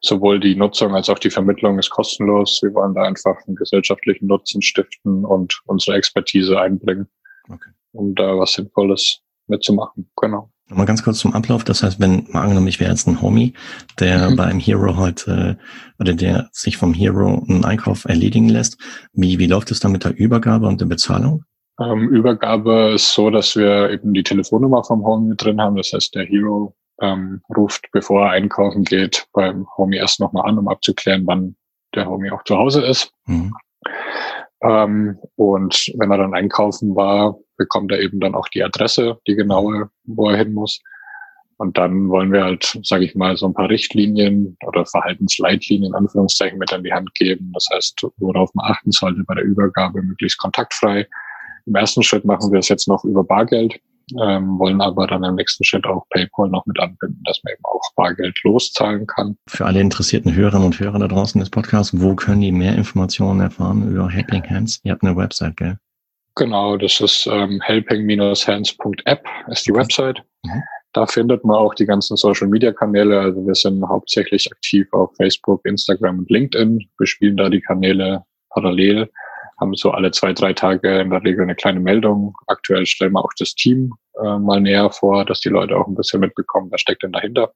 sowohl 0.00 0.40
die 0.40 0.54
Nutzung 0.54 0.94
als 0.94 1.08
auch 1.08 1.18
die 1.18 1.30
Vermittlung 1.30 1.78
ist 1.78 1.90
kostenlos. 1.90 2.60
Wir 2.62 2.72
wollen 2.74 2.94
da 2.94 3.02
einfach 3.02 3.36
einen 3.46 3.56
gesellschaftlichen 3.56 4.26
Nutzen 4.26 4.62
stiften 4.62 5.24
und 5.24 5.60
unsere 5.66 5.96
Expertise 5.96 6.60
einbringen, 6.60 7.08
okay. 7.48 7.70
um 7.92 8.14
da 8.14 8.38
was 8.38 8.52
Sinnvolles 8.52 9.20
mitzumachen. 9.46 10.10
Genau. 10.16 10.50
Mal 10.68 10.86
ganz 10.86 11.02
kurz 11.02 11.18
zum 11.18 11.34
Ablauf. 11.34 11.62
Das 11.62 11.82
heißt, 11.82 12.00
wenn, 12.00 12.26
mal 12.30 12.42
angenommen, 12.42 12.68
ich 12.68 12.80
wäre 12.80 12.90
jetzt 12.90 13.06
ein 13.06 13.20
Homie, 13.20 13.52
der 14.00 14.30
mhm. 14.30 14.36
beim 14.36 14.58
Hero 14.58 14.96
heute, 14.96 15.58
oder 15.98 16.14
der 16.14 16.48
sich 16.52 16.78
vom 16.78 16.94
Hero 16.94 17.44
einen 17.48 17.64
Einkauf 17.64 18.06
erledigen 18.06 18.48
lässt. 18.48 18.78
Wie, 19.12 19.38
wie 19.38 19.46
läuft 19.46 19.70
es 19.70 19.80
dann 19.80 19.92
mit 19.92 20.04
der 20.04 20.16
Übergabe 20.16 20.66
und 20.66 20.80
der 20.80 20.86
Bezahlung? 20.86 21.44
Ähm, 21.78 22.08
Übergabe 22.08 22.92
ist 22.94 23.12
so, 23.12 23.30
dass 23.30 23.56
wir 23.56 23.90
eben 23.90 24.14
die 24.14 24.22
Telefonnummer 24.22 24.84
vom 24.84 25.04
Homie 25.04 25.36
drin 25.36 25.60
haben. 25.60 25.76
Das 25.76 25.92
heißt, 25.92 26.14
der 26.14 26.24
Hero 26.24 26.74
ähm, 27.00 27.42
ruft, 27.54 27.86
bevor 27.92 28.26
er 28.26 28.30
einkaufen 28.30 28.84
geht, 28.84 29.26
beim 29.32 29.66
Homie 29.76 29.96
erst 29.96 30.20
nochmal 30.20 30.48
an, 30.48 30.58
um 30.58 30.68
abzuklären, 30.68 31.26
wann 31.26 31.56
der 31.94 32.06
Homie 32.06 32.30
auch 32.30 32.44
zu 32.44 32.56
Hause 32.56 32.84
ist. 32.84 33.12
Mhm. 33.26 33.52
Ähm, 34.62 35.18
und 35.36 35.92
wenn 35.98 36.10
er 36.10 36.18
dann 36.18 36.34
einkaufen 36.34 36.96
war, 36.96 37.36
bekommt 37.56 37.92
er 37.92 38.00
eben 38.00 38.20
dann 38.20 38.34
auch 38.34 38.48
die 38.48 38.62
Adresse, 38.62 39.18
die 39.26 39.34
genaue, 39.34 39.90
wo 40.04 40.30
er 40.30 40.36
hin 40.38 40.52
muss. 40.52 40.80
Und 41.56 41.78
dann 41.78 42.08
wollen 42.08 42.32
wir 42.32 42.42
halt, 42.42 42.78
sage 42.82 43.04
ich 43.04 43.14
mal, 43.14 43.36
so 43.36 43.46
ein 43.46 43.54
paar 43.54 43.68
Richtlinien 43.68 44.56
oder 44.66 44.84
Verhaltensleitlinien 44.86 45.92
in 45.92 45.94
Anführungszeichen 45.94 46.58
mit 46.58 46.72
an 46.72 46.82
die 46.82 46.92
Hand 46.92 47.14
geben. 47.14 47.52
Das 47.54 47.68
heißt, 47.72 48.06
worauf 48.16 48.52
man 48.54 48.72
achten 48.72 48.90
sollte 48.90 49.22
bei 49.24 49.34
der 49.34 49.44
Übergabe, 49.44 50.02
möglichst 50.02 50.38
kontaktfrei. 50.38 51.06
Im 51.66 51.74
ersten 51.76 52.02
Schritt 52.02 52.24
machen 52.24 52.52
wir 52.52 52.58
es 52.58 52.68
jetzt 52.68 52.88
noch 52.88 53.04
über 53.04 53.24
Bargeld. 53.24 53.80
ähm, 54.20 54.58
wollen 54.58 54.80
aber 54.80 55.06
dann 55.06 55.24
im 55.24 55.36
nächsten 55.36 55.64
Schritt 55.64 55.86
auch 55.86 56.04
PayPal 56.10 56.48
noch 56.50 56.66
mit 56.66 56.78
anbinden, 56.78 57.22
dass 57.24 57.40
man 57.42 57.54
eben 57.54 57.64
auch 57.64 57.94
Bargeld 57.96 58.38
loszahlen 58.42 59.06
kann. 59.06 59.36
Für 59.48 59.64
alle 59.64 59.80
interessierten 59.80 60.34
Hörerinnen 60.34 60.66
und 60.66 60.78
Hörer 60.78 60.98
da 60.98 61.08
draußen 61.08 61.40
des 61.40 61.50
Podcasts, 61.50 61.98
wo 61.98 62.14
können 62.14 62.42
die 62.42 62.52
mehr 62.52 62.76
Informationen 62.76 63.40
erfahren 63.40 63.88
über 63.88 64.10
Helping 64.10 64.48
Hands? 64.48 64.80
Ihr 64.82 64.92
habt 64.92 65.02
eine 65.02 65.16
Website, 65.16 65.56
gell? 65.56 65.78
Genau, 66.36 66.76
das 66.76 67.00
ist 67.00 67.26
ähm, 67.30 67.60
helping-hands.app 67.62 69.24
ist 69.48 69.66
die 69.66 69.74
Website. 69.74 70.22
Mhm. 70.42 70.62
Da 70.92 71.06
findet 71.06 71.44
man 71.44 71.56
auch 71.56 71.74
die 71.74 71.86
ganzen 71.86 72.16
Social-Media-Kanäle. 72.16 73.20
Also 73.20 73.46
wir 73.46 73.54
sind 73.54 73.86
hauptsächlich 73.88 74.50
aktiv 74.50 74.86
auf 74.92 75.14
Facebook, 75.16 75.64
Instagram 75.64 76.20
und 76.20 76.30
LinkedIn. 76.30 76.88
Wir 76.98 77.06
spielen 77.06 77.36
da 77.36 77.48
die 77.48 77.60
Kanäle 77.60 78.24
parallel, 78.50 79.10
haben 79.60 79.74
so 79.74 79.90
alle 79.90 80.10
zwei, 80.10 80.32
drei 80.32 80.52
Tage 80.52 81.00
in 81.00 81.10
der 81.10 81.22
Regel 81.22 81.42
eine 81.42 81.54
kleine 81.54 81.80
Meldung. 81.80 82.34
Aktuell 82.46 82.86
stellen 82.86 83.12
wir 83.12 83.24
auch 83.24 83.32
das 83.38 83.54
Team 83.54 83.92
äh, 84.20 84.38
mal 84.38 84.60
näher 84.60 84.90
vor, 84.90 85.24
dass 85.24 85.40
die 85.40 85.48
Leute 85.48 85.76
auch 85.76 85.86
ein 85.86 85.96
bisschen 85.96 86.20
mitbekommen, 86.20 86.70
was 86.70 86.80
steckt 86.80 87.02
denn 87.02 87.12
dahinter. 87.12 87.52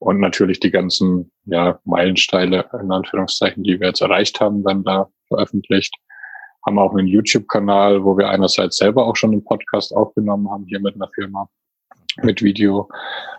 Und 0.00 0.20
natürlich 0.20 0.60
die 0.60 0.70
ganzen 0.70 1.32
ja, 1.46 1.80
Meilensteine, 1.84 2.64
in 2.80 2.92
Anführungszeichen, 2.92 3.64
die 3.64 3.80
wir 3.80 3.88
jetzt 3.88 4.00
erreicht 4.00 4.40
haben, 4.40 4.64
werden 4.64 4.84
da 4.84 5.08
veröffentlicht 5.28 5.94
haben 6.66 6.78
auch 6.78 6.94
einen 6.94 7.06
YouTube-Kanal, 7.06 8.04
wo 8.04 8.16
wir 8.16 8.28
einerseits 8.28 8.76
selber 8.76 9.06
auch 9.06 9.16
schon 9.16 9.32
einen 9.32 9.44
Podcast 9.44 9.94
aufgenommen 9.94 10.50
haben, 10.50 10.66
hier 10.66 10.80
mit 10.80 10.94
einer 10.94 11.08
Firma, 11.14 11.48
mit 12.22 12.42
Video, 12.42 12.88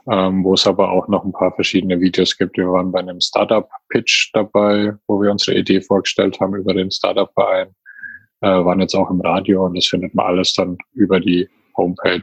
ähm, 0.09 0.43
wo 0.43 0.53
es 0.53 0.65
aber 0.65 0.91
auch 0.91 1.07
noch 1.07 1.25
ein 1.25 1.33
paar 1.33 1.53
verschiedene 1.53 1.99
Videos 1.99 2.37
gibt. 2.37 2.57
Wir 2.57 2.71
waren 2.71 2.91
bei 2.91 2.99
einem 2.99 3.19
Startup-Pitch 3.19 4.31
dabei, 4.33 4.93
wo 5.07 5.21
wir 5.21 5.31
unsere 5.31 5.57
Idee 5.57 5.81
vorgestellt 5.81 6.39
haben 6.39 6.55
über 6.55 6.73
den 6.73 6.89
Startup-Verein, 6.91 7.69
äh, 8.41 8.47
waren 8.47 8.79
jetzt 8.79 8.95
auch 8.95 9.09
im 9.09 9.21
Radio 9.21 9.65
und 9.65 9.75
das 9.75 9.87
findet 9.87 10.15
man 10.15 10.25
alles 10.25 10.53
dann 10.53 10.77
über 10.93 11.19
die 11.19 11.47
Homepage. 11.75 12.21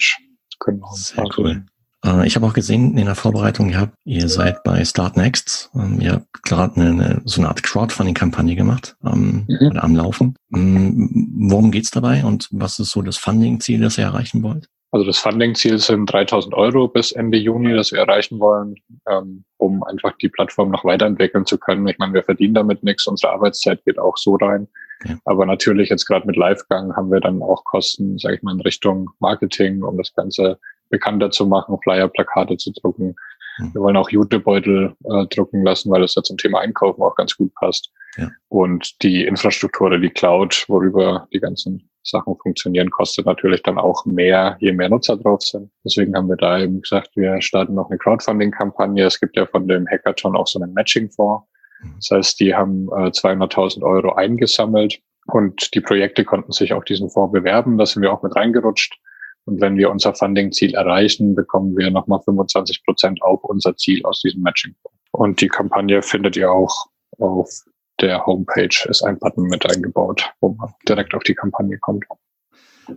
Genau. 0.60 0.88
Sehr 0.92 1.26
cool. 1.36 1.62
Äh, 2.06 2.26
ich 2.26 2.36
habe 2.36 2.46
auch 2.46 2.52
gesehen 2.52 2.96
in 2.96 3.06
der 3.06 3.14
Vorbereitung, 3.14 3.70
ihr, 3.70 3.80
habt, 3.80 3.94
ihr 4.04 4.28
seid 4.28 4.62
bei 4.62 4.84
Start 4.84 5.16
Next. 5.16 5.70
Ähm, 5.74 6.00
ihr 6.00 6.12
habt 6.12 6.42
gerade 6.44 6.80
eine, 6.80 6.90
eine, 6.90 7.22
so 7.24 7.40
eine 7.40 7.48
Art 7.48 7.62
Crowdfunding-Kampagne 7.62 8.54
gemacht 8.54 8.96
ähm, 9.04 9.46
mhm. 9.48 9.68
oder 9.68 9.84
am 9.84 9.96
Laufen. 9.96 10.36
Ähm, 10.54 11.28
worum 11.38 11.70
geht's 11.70 11.90
dabei 11.90 12.24
und 12.24 12.48
was 12.52 12.78
ist 12.78 12.90
so 12.90 13.02
das 13.02 13.16
Funding-Ziel, 13.16 13.80
das 13.80 13.98
ihr 13.98 14.04
erreichen 14.04 14.42
wollt? 14.42 14.68
Also 14.92 15.04
das 15.04 15.18
Funding-Ziel 15.18 15.78
sind 15.78 16.10
3000 16.10 16.54
Euro 16.54 16.88
bis 16.88 17.12
Ende 17.12 17.36
Juni, 17.36 17.74
das 17.74 17.92
wir 17.92 17.98
erreichen 17.98 18.38
wollen, 18.38 18.76
ähm, 19.08 19.44
um 19.58 19.82
einfach 19.82 20.16
die 20.22 20.28
Plattform 20.28 20.70
noch 20.70 20.84
weiterentwickeln 20.84 21.44
zu 21.44 21.58
können. 21.58 21.86
Ich 21.88 21.98
meine, 21.98 22.14
wir 22.14 22.22
verdienen 22.22 22.54
damit 22.54 22.82
nichts, 22.82 23.06
unsere 23.06 23.32
Arbeitszeit 23.32 23.84
geht 23.84 23.98
auch 23.98 24.16
so 24.16 24.36
rein. 24.36 24.68
Ja. 25.04 25.18
Aber 25.24 25.44
natürlich 25.44 25.90
jetzt 25.90 26.06
gerade 26.06 26.26
mit 26.26 26.36
Livegang 26.36 26.96
haben 26.96 27.10
wir 27.10 27.20
dann 27.20 27.42
auch 27.42 27.64
Kosten, 27.64 28.16
sage 28.16 28.36
ich 28.36 28.42
mal, 28.42 28.54
in 28.54 28.60
Richtung 28.60 29.10
Marketing, 29.18 29.82
um 29.82 29.98
das 29.98 30.14
Ganze 30.14 30.58
bekannter 30.88 31.30
zu 31.30 31.46
machen, 31.46 31.78
Flyer, 31.82 32.08
Plakate 32.08 32.56
zu 32.56 32.72
drucken. 32.72 33.14
Mhm. 33.58 33.74
Wir 33.74 33.80
wollen 33.80 33.96
auch 33.96 34.10
Jutebeutel 34.10 34.94
äh, 35.04 35.26
drucken 35.26 35.64
lassen, 35.64 35.90
weil 35.90 36.02
das 36.02 36.14
ja 36.14 36.22
zum 36.22 36.36
Thema 36.36 36.60
Einkaufen 36.60 37.02
auch 37.02 37.14
ganz 37.14 37.36
gut 37.36 37.54
passt. 37.54 37.90
Ja. 38.16 38.30
Und 38.48 39.02
die 39.02 39.24
Infrastruktur 39.24 39.88
oder 39.88 39.98
die 39.98 40.10
Cloud, 40.10 40.64
worüber 40.68 41.28
die 41.32 41.40
ganzen 41.40 41.90
Sachen 42.02 42.36
funktionieren, 42.36 42.90
kostet 42.90 43.26
natürlich 43.26 43.62
dann 43.62 43.78
auch 43.78 44.06
mehr, 44.06 44.56
je 44.60 44.72
mehr 44.72 44.88
Nutzer 44.88 45.16
drauf 45.16 45.42
sind. 45.42 45.70
Deswegen 45.84 46.14
haben 46.14 46.28
wir 46.28 46.36
da 46.36 46.60
eben 46.60 46.80
gesagt, 46.80 47.10
wir 47.16 47.40
starten 47.42 47.74
noch 47.74 47.90
eine 47.90 47.98
Crowdfunding-Kampagne. 47.98 49.04
Es 49.04 49.20
gibt 49.20 49.36
ja 49.36 49.46
von 49.46 49.66
dem 49.68 49.86
Hackathon 49.88 50.36
auch 50.36 50.46
so 50.46 50.60
einen 50.60 50.72
Matching-Fonds. 50.72 51.46
Mhm. 51.82 51.94
Das 51.96 52.10
heißt, 52.10 52.40
die 52.40 52.54
haben 52.54 52.88
äh, 52.88 53.10
200.000 53.10 53.82
Euro 53.82 54.14
eingesammelt 54.14 55.00
und 55.26 55.74
die 55.74 55.80
Projekte 55.80 56.24
konnten 56.24 56.52
sich 56.52 56.72
auch 56.72 56.84
diesen 56.84 57.10
Fonds 57.10 57.32
bewerben. 57.32 57.78
Da 57.78 57.86
sind 57.86 58.02
wir 58.02 58.12
auch 58.12 58.22
mit 58.22 58.36
reingerutscht. 58.36 58.98
Und 59.46 59.60
wenn 59.60 59.76
wir 59.76 59.90
unser 59.90 60.12
Funding-Ziel 60.12 60.74
erreichen, 60.74 61.34
bekommen 61.34 61.76
wir 61.76 61.90
nochmal 61.90 62.20
25 62.20 62.84
Prozent 62.84 63.22
auf 63.22 63.44
unser 63.44 63.76
Ziel 63.76 64.04
aus 64.04 64.20
diesem 64.20 64.42
Matching. 64.42 64.74
Und 65.12 65.40
die 65.40 65.48
Kampagne 65.48 66.02
findet 66.02 66.36
ihr 66.36 66.50
auch 66.50 66.86
auf 67.18 67.64
der 68.00 68.26
Homepage, 68.26 68.88
ist 68.88 69.02
ein 69.02 69.18
Button 69.18 69.44
mit 69.44 69.64
eingebaut, 69.64 70.30
wo 70.40 70.50
man 70.50 70.74
direkt 70.88 71.14
auf 71.14 71.22
die 71.22 71.34
Kampagne 71.34 71.78
kommt. 71.78 72.04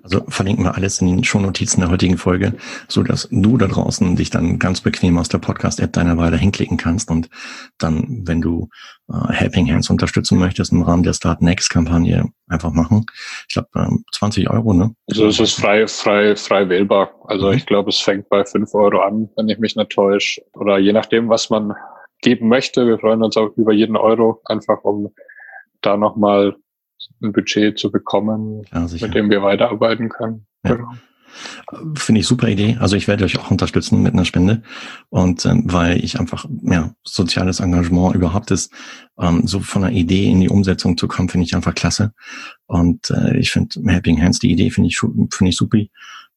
Also 0.04 0.24
verlinken 0.28 0.66
wir 0.66 0.76
alles 0.76 1.02
in 1.02 1.08
den 1.08 1.24
Shownotizen 1.24 1.82
der 1.82 1.90
heutigen 1.90 2.18
Folge, 2.18 2.54
so 2.88 3.04
dass 3.04 3.28
du 3.32 3.58
da 3.58 3.68
draußen 3.68 4.16
dich 4.16 4.30
dann 4.30 4.60
ganz 4.60 4.82
bequem 4.82 5.18
aus 5.18 5.30
der 5.30 5.40
Podcast-App 5.40 5.94
deiner 5.94 6.18
Wahl 6.18 6.38
hinklicken 6.38 6.78
kannst 6.78 7.10
und 7.12 7.30
dann, 7.78 8.24
wenn 8.26 8.42
du 8.42 8.70
äh, 9.10 9.34
Helping 9.34 9.72
Hands 9.72 9.90
unterstützen 9.90 10.38
möchtest 10.38 10.72
im 10.72 10.82
Rahmen 10.82 11.04
der 11.04 11.14
Start 11.14 11.42
Next 11.42 11.70
Kampagne, 11.70 12.30
einfach 12.48 12.74
machen. 12.74 13.06
Ich 13.48 13.54
glaube, 13.54 13.70
ähm, 13.76 14.04
20 14.12 14.50
Euro, 14.50 14.74
ne? 14.74 14.94
Also 15.10 15.28
es 15.28 15.40
ist 15.40 15.60
frei, 15.60 15.88
frei, 15.88 16.36
frei 16.36 16.70
wählbar. 16.70 17.12
Also 17.26 17.48
mhm. 17.48 17.54
ich 17.54 17.66
glaube, 17.66 17.90
es 17.90 18.00
fängt 18.00 18.30
bei 18.30 18.44
5 18.44 18.74
Euro 18.74 19.02
an, 19.02 19.30
wenn 19.36 19.50
ich 19.50 19.60
mich 19.60 19.76
nicht 19.76 19.92
täusche. 19.92 20.42
Oder 20.54 20.80
je 20.80 20.94
nachdem, 20.94 21.30
was 21.30 21.50
man 21.50 21.74
geben 22.22 22.50
möchte. 22.50 22.86
Wir 22.86 23.00
freuen 23.00 23.24
uns 23.24 23.38
auch 23.38 23.56
über 23.56 23.74
jeden 23.74 23.96
Euro, 23.96 24.42
einfach 24.46 24.84
um 24.84 25.14
da 25.82 25.98
nochmal 25.98 26.56
ein 27.22 27.32
Budget 27.32 27.78
zu 27.78 27.92
bekommen, 27.92 28.64
ja, 28.74 28.88
mit 29.02 29.14
dem 29.14 29.30
wir 29.30 29.42
weiterarbeiten 29.42 30.10
können. 30.10 30.46
Ja. 30.64 30.76
Genau. 30.76 30.92
Finde 31.96 32.22
ich 32.22 32.28
super 32.28 32.48
Idee. 32.48 32.78
Also 32.80 32.96
ich 32.96 33.08
werde 33.08 33.24
euch 33.24 33.38
auch 33.40 33.52
unterstützen 33.52 34.02
mit 34.02 34.14
einer 34.14 34.26
Spende. 34.26 34.64
Und 35.10 35.46
ähm, 35.46 35.64
weil 35.66 36.04
ich 36.04 36.20
einfach, 36.20 36.46
ja, 36.64 36.94
soziales 37.04 37.60
Engagement 37.60 38.16
überhaupt 38.16 38.52
ist, 38.52 38.74
ähm, 39.20 39.46
so 39.46 39.60
von 39.60 39.84
einer 39.84 39.96
Idee 39.96 40.30
in 40.30 40.42
die 40.42 40.50
Umsetzung 40.50 40.98
zu 40.98 41.08
kommen, 41.08 41.30
finde 41.30 41.46
ich 41.46 41.56
einfach 41.56 41.76
klasse. 41.76 42.14
Und 42.66 43.12
äh, 43.12 43.38
ich 43.38 43.52
finde 43.52 43.80
Helping 43.86 44.22
Hands, 44.22 44.38
die 44.40 44.52
Idee 44.52 44.72
finde 44.72 44.88
ich, 44.88 44.98
finde 44.98 45.50
ich 45.50 45.56
super. 45.56 45.78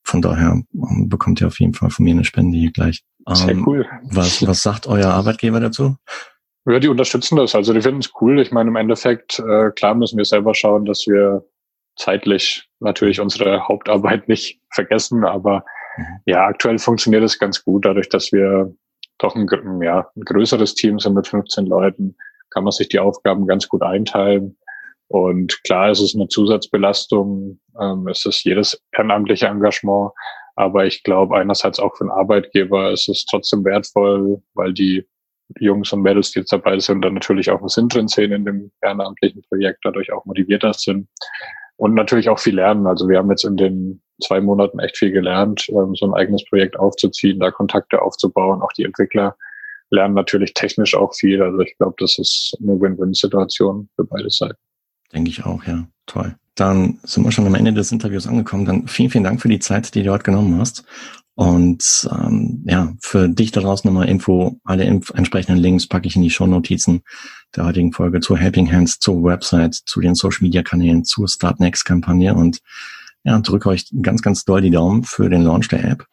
Von 0.04 0.20
daher 0.20 0.62
ähm, 0.74 1.08
bekommt 1.08 1.40
ihr 1.40 1.46
auf 1.46 1.60
jeden 1.60 1.74
Fall 1.74 1.90
von 1.90 2.04
mir 2.04 2.12
eine 2.12 2.24
Spende 2.24 2.58
hier 2.58 2.72
gleich. 2.72 3.02
Sehr 3.32 3.50
ähm, 3.50 3.64
cool. 3.66 3.86
Was, 4.10 4.46
was 4.46 4.62
sagt 4.62 4.86
euer 4.86 5.10
Arbeitgeber 5.10 5.60
dazu? 5.60 5.96
Ja, 6.66 6.78
die 6.78 6.88
unterstützen 6.88 7.36
das. 7.36 7.54
Also 7.54 7.72
die 7.72 7.80
finden 7.80 8.00
es 8.00 8.12
cool. 8.20 8.40
Ich 8.40 8.52
meine, 8.52 8.70
im 8.70 8.76
Endeffekt, 8.76 9.40
äh, 9.40 9.70
klar 9.70 9.94
müssen 9.94 10.16
wir 10.16 10.24
selber 10.24 10.54
schauen, 10.54 10.84
dass 10.84 11.06
wir 11.06 11.44
zeitlich 11.96 12.68
natürlich 12.80 13.20
unsere 13.20 13.66
Hauptarbeit 13.66 14.28
nicht 14.28 14.60
vergessen. 14.70 15.24
Aber 15.24 15.64
mhm. 15.96 16.04
ja, 16.26 16.46
aktuell 16.46 16.78
funktioniert 16.78 17.24
es 17.24 17.38
ganz 17.38 17.64
gut, 17.64 17.84
dadurch, 17.84 18.08
dass 18.08 18.32
wir 18.32 18.72
doch 19.18 19.34
ein, 19.34 19.46
ja, 19.82 20.08
ein 20.16 20.22
größeres 20.22 20.74
Team 20.74 20.98
sind 20.98 21.14
mit 21.14 21.26
15 21.26 21.66
Leuten, 21.66 22.16
kann 22.50 22.64
man 22.64 22.72
sich 22.72 22.88
die 22.88 22.98
Aufgaben 22.98 23.46
ganz 23.46 23.68
gut 23.68 23.82
einteilen. 23.82 24.56
Und 25.08 25.62
klar, 25.64 25.90
es 25.90 26.00
ist 26.00 26.14
eine 26.14 26.28
Zusatzbelastung, 26.28 27.60
ähm, 27.80 28.08
es 28.08 28.24
ist 28.24 28.44
jedes 28.44 28.82
ehrenamtliche 28.92 29.46
Engagement, 29.46 30.12
aber 30.56 30.86
ich 30.86 31.02
glaube 31.02 31.36
einerseits 31.36 31.78
auch 31.78 31.94
für 31.96 32.04
den 32.04 32.10
Arbeitgeber 32.10 32.90
ist 32.90 33.08
es 33.08 33.26
trotzdem 33.26 33.64
wertvoll, 33.64 34.42
weil 34.54 34.72
die 34.72 35.06
Jungs 35.58 35.92
und 35.92 36.02
Mädels, 36.02 36.32
die 36.32 36.40
jetzt 36.40 36.52
dabei 36.52 36.78
sind, 36.78 37.02
dann 37.02 37.14
natürlich 37.14 37.50
auch 37.50 37.60
einen 37.60 37.68
Sinn 37.68 37.88
drin 37.88 38.08
sehen 38.08 38.32
in 38.32 38.44
dem 38.44 38.70
ehrenamtlichen 38.80 39.42
Projekt, 39.48 39.80
dadurch 39.84 40.12
auch 40.12 40.24
motivierter 40.24 40.72
sind 40.72 41.08
und 41.76 41.94
natürlich 41.94 42.28
auch 42.28 42.38
viel 42.38 42.56
lernen. 42.56 42.86
Also 42.86 43.08
wir 43.08 43.18
haben 43.18 43.30
jetzt 43.30 43.44
in 43.44 43.56
den 43.56 44.02
zwei 44.22 44.40
Monaten 44.40 44.78
echt 44.78 44.96
viel 44.96 45.10
gelernt, 45.10 45.68
ähm, 45.70 45.94
so 45.94 46.06
ein 46.06 46.14
eigenes 46.14 46.44
Projekt 46.44 46.78
aufzuziehen, 46.78 47.40
da 47.40 47.50
Kontakte 47.50 48.00
aufzubauen. 48.00 48.62
Auch 48.62 48.72
die 48.72 48.84
Entwickler 48.84 49.36
lernen 49.90 50.14
natürlich 50.14 50.54
technisch 50.54 50.94
auch 50.94 51.14
viel. 51.14 51.42
Also 51.42 51.60
ich 51.60 51.76
glaube, 51.76 51.94
das 51.98 52.18
ist 52.18 52.56
eine 52.60 52.80
Win-Win-Situation 52.80 53.88
für 53.96 54.04
beide 54.04 54.30
Seiten. 54.30 54.58
Denke 55.12 55.30
ich 55.30 55.44
auch, 55.44 55.64
ja. 55.64 55.86
Toll. 56.06 56.36
Dann 56.54 56.98
sind 57.04 57.24
wir 57.24 57.32
schon 57.32 57.46
am 57.46 57.54
Ende 57.54 57.72
des 57.72 57.92
Interviews 57.92 58.26
angekommen. 58.26 58.64
Dann 58.64 58.88
vielen, 58.88 59.10
vielen 59.10 59.24
Dank 59.24 59.40
für 59.40 59.48
die 59.48 59.58
Zeit, 59.58 59.94
die 59.94 60.02
du 60.02 60.10
heute 60.12 60.24
genommen 60.24 60.58
hast. 60.58 60.84
Und 61.34 62.08
ähm, 62.12 62.62
ja, 62.66 62.92
für 63.00 63.28
dich 63.28 63.52
da 63.52 63.62
draußen 63.62 63.88
nochmal 63.88 64.08
Info, 64.08 64.60
alle 64.64 64.84
inf 64.84 65.10
entsprechenden 65.10 65.58
Links 65.58 65.86
packe 65.86 66.06
ich 66.06 66.14
in 66.14 66.22
die 66.22 66.30
Show-Notizen 66.30 67.02
der 67.56 67.64
heutigen 67.64 67.92
Folge 67.92 68.20
zu 68.20 68.36
Helping 68.36 68.70
Hands, 68.70 68.98
zur 68.98 69.24
Website, 69.24 69.74
zu 69.74 70.00
den 70.00 70.14
Social-Media-Kanälen, 70.14 71.04
zur 71.04 71.28
Start 71.28 71.58
Next-Kampagne 71.58 72.34
und 72.34 72.60
ja, 73.24 73.38
drücke 73.38 73.70
euch 73.70 73.86
ganz, 74.02 74.20
ganz 74.20 74.44
doll 74.44 74.60
die 74.60 74.70
Daumen 74.70 75.04
für 75.04 75.30
den 75.30 75.42
Launch 75.42 75.68
der 75.68 75.84
App. 75.84 76.06